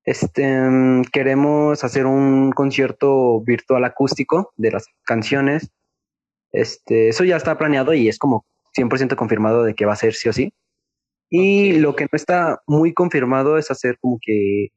Este, 0.04 0.46
mm, 0.60 1.04
queremos 1.14 1.84
hacer 1.84 2.06
un 2.06 2.52
concierto 2.52 3.40
virtual 3.42 3.86
acústico 3.86 4.52
de 4.58 4.72
las 4.72 4.86
canciones. 5.06 5.70
Este, 6.52 7.10
eso 7.10 7.24
ya 7.24 7.38
está 7.38 7.58
planeado 7.58 7.94
y 7.94 8.10
es 8.10 8.20
como 8.20 8.46
100% 8.76 9.16
confirmado 9.16 9.64
de 9.64 9.76
que 9.76 9.86
va 9.86 9.94
a 9.94 9.98
ser 9.98 10.14
sí 10.14 10.30
o 10.30 10.34
sí. 10.34 10.54
Y 11.30 11.74
lo 11.80 11.96
que 11.96 12.06
no 12.06 12.10
está 12.14 12.62
muy 12.68 12.94
confirmado 12.94 13.58
es 13.58 13.72
hacer 13.72 13.98
como 14.00 14.20
que 14.22 14.70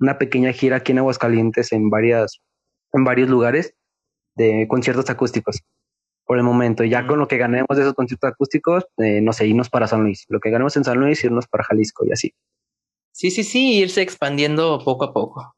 una 0.00 0.18
pequeña 0.18 0.52
gira 0.52 0.76
aquí 0.76 0.92
en 0.92 0.98
Aguascalientes 0.98 1.72
en 1.72 1.90
varias 1.90 2.40
en 2.92 3.04
varios 3.04 3.28
lugares 3.28 3.74
de 4.36 4.66
conciertos 4.68 5.10
acústicos 5.10 5.62
por 6.24 6.38
el 6.38 6.44
momento. 6.44 6.84
Ya 6.84 7.06
con 7.06 7.18
lo 7.18 7.28
que 7.28 7.36
ganemos 7.36 7.76
de 7.76 7.82
esos 7.82 7.94
conciertos 7.94 8.30
acústicos, 8.30 8.86
eh, 8.98 9.20
no 9.20 9.32
sé, 9.32 9.46
irnos 9.46 9.68
para 9.68 9.86
San 9.86 10.02
Luis. 10.02 10.24
Lo 10.28 10.40
que 10.40 10.50
ganemos 10.50 10.76
en 10.76 10.84
San 10.84 10.98
Luis, 10.98 11.22
irnos 11.24 11.46
para 11.46 11.64
Jalisco 11.64 12.06
y 12.06 12.12
así. 12.12 12.34
Sí, 13.12 13.30
sí, 13.30 13.42
sí, 13.42 13.78
irse 13.78 14.00
expandiendo 14.02 14.80
poco 14.84 15.04
a 15.06 15.12
poco. 15.12 15.54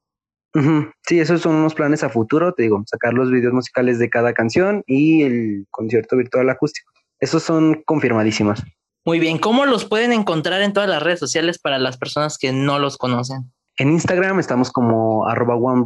Sí, 1.07 1.21
esos 1.21 1.43
son 1.43 1.57
unos 1.57 1.75
planes 1.75 2.03
a 2.03 2.09
futuro, 2.09 2.55
te 2.55 2.65
digo, 2.65 2.83
sacar 2.87 3.15
los 3.15 3.31
videos 3.31 3.53
musicales 3.53 3.99
de 3.99 4.11
cada 4.11 4.33
canción 4.33 4.83
y 4.87 5.23
el 5.23 5.67
concierto 5.71 6.17
virtual 6.17 6.51
acústico. 6.51 6.91
Esos 7.21 7.43
son 7.43 7.83
confirmadísimos. 7.85 8.63
Muy 9.05 9.19
bien, 9.19 9.39
¿cómo 9.39 9.67
los 9.67 9.85
pueden 9.85 10.13
encontrar 10.13 10.61
en 10.63 10.73
todas 10.73 10.89
las 10.89 11.03
redes 11.03 11.19
sociales 11.19 11.59
para 11.59 11.79
las 11.79 11.97
personas 11.97 12.39
que 12.39 12.53
no 12.53 12.79
los 12.79 12.97
conocen? 12.97 13.51
En 13.77 13.91
Instagram 13.91 14.39
estamos 14.39 14.71
como 14.71 15.27
arroba 15.27 15.57
one 15.57 15.85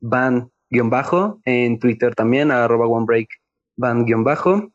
bajo, 0.00 1.40
en 1.44 1.78
Twitter 1.78 2.14
también 2.14 2.50
arroba 2.50 2.86
one 2.86 3.06
bajo, 3.76 4.72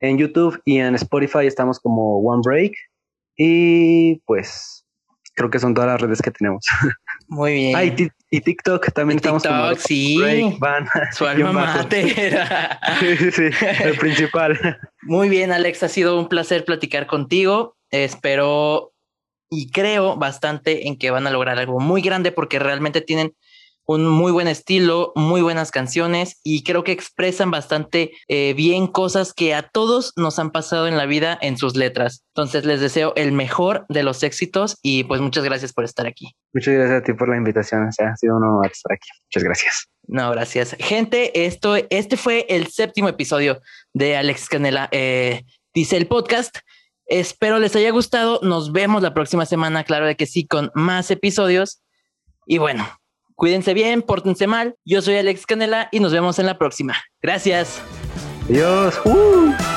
en 0.00 0.18
YouTube 0.18 0.60
y 0.64 0.78
en 0.78 0.94
Spotify 0.94 1.46
estamos 1.46 1.78
como 1.78 2.18
one 2.18 2.42
break 2.44 2.72
y 3.36 4.16
pues 4.26 4.84
creo 5.34 5.50
que 5.50 5.58
son 5.58 5.74
todas 5.74 5.90
las 5.90 6.00
redes 6.00 6.22
que 6.22 6.30
tenemos. 6.30 6.64
Muy 7.28 7.52
bien. 7.52 7.76
Ah, 7.76 7.84
y, 8.36 8.40
TikTok 8.40 8.92
también 8.92 9.18
estamos 9.18 9.42
como 9.42 9.74
sí. 9.74 10.18
Break, 10.18 10.58
van, 10.58 10.86
Su 11.12 11.26
alma 11.26 11.86
sí, 11.90 13.16
sí, 13.16 13.30
sí, 13.30 13.50
el 13.82 13.96
principal. 13.98 14.58
Muy 15.02 15.28
bien, 15.28 15.52
Alex, 15.52 15.82
ha 15.82 15.88
sido 15.88 16.18
un 16.18 16.28
placer 16.28 16.64
platicar 16.64 17.06
contigo. 17.06 17.76
Espero 17.90 18.92
y 19.50 19.70
creo 19.70 20.16
bastante 20.16 20.88
en 20.88 20.98
que 20.98 21.10
van 21.10 21.26
a 21.26 21.30
lograr 21.30 21.58
algo 21.58 21.78
muy 21.78 22.02
grande 22.02 22.32
porque 22.32 22.58
realmente 22.58 23.00
tienen 23.00 23.34
un 23.86 24.06
muy 24.06 24.32
buen 24.32 24.48
estilo, 24.48 25.12
muy 25.14 25.42
buenas 25.42 25.70
canciones 25.70 26.40
y 26.42 26.62
creo 26.62 26.84
que 26.84 26.92
expresan 26.92 27.50
bastante 27.50 28.12
eh, 28.28 28.54
bien 28.54 28.86
cosas 28.86 29.32
que 29.32 29.54
a 29.54 29.62
todos 29.62 30.12
nos 30.16 30.38
han 30.38 30.50
pasado 30.50 30.88
en 30.88 30.96
la 30.96 31.06
vida 31.06 31.38
en 31.40 31.58
sus 31.58 31.76
letras. 31.76 32.24
Entonces 32.34 32.64
les 32.64 32.80
deseo 32.80 33.12
el 33.16 33.32
mejor 33.32 33.84
de 33.88 34.02
los 34.02 34.22
éxitos 34.22 34.78
y 34.82 35.04
pues 35.04 35.20
muchas 35.20 35.44
gracias 35.44 35.72
por 35.72 35.84
estar 35.84 36.06
aquí. 36.06 36.34
Muchas 36.52 36.74
gracias 36.74 37.02
a 37.02 37.04
ti 37.04 37.12
por 37.12 37.28
la 37.28 37.36
invitación, 37.36 37.86
o 37.86 37.92
sea, 37.92 38.10
ha 38.10 38.16
sido 38.16 38.36
un 38.36 38.44
honor 38.44 38.70
estar 38.70 38.92
aquí. 38.92 39.08
Muchas 39.26 39.44
gracias. 39.44 39.88
No, 40.06 40.30
gracias. 40.30 40.76
Gente, 40.78 41.46
esto, 41.46 41.76
este 41.90 42.16
fue 42.16 42.46
el 42.48 42.68
séptimo 42.68 43.08
episodio 43.08 43.60
de 43.92 44.16
Alex 44.16 44.48
Canela, 44.48 44.88
eh, 44.92 45.44
dice 45.74 45.96
el 45.96 46.06
podcast. 46.06 46.58
Espero 47.06 47.58
les 47.58 47.76
haya 47.76 47.90
gustado. 47.90 48.40
Nos 48.42 48.72
vemos 48.72 49.02
la 49.02 49.12
próxima 49.12 49.44
semana, 49.44 49.84
claro 49.84 50.06
de 50.06 50.16
que 50.16 50.26
sí, 50.26 50.46
con 50.46 50.70
más 50.74 51.10
episodios. 51.10 51.82
Y 52.46 52.58
bueno, 52.58 52.86
Cuídense 53.34 53.74
bien, 53.74 54.02
pórtense 54.02 54.46
mal. 54.46 54.76
Yo 54.84 55.02
soy 55.02 55.16
Alex 55.16 55.46
Canela 55.46 55.88
y 55.90 56.00
nos 56.00 56.12
vemos 56.12 56.38
en 56.38 56.46
la 56.46 56.58
próxima. 56.58 56.94
Gracias. 57.20 57.82
Adiós. 58.48 59.00
Uh. 59.04 59.73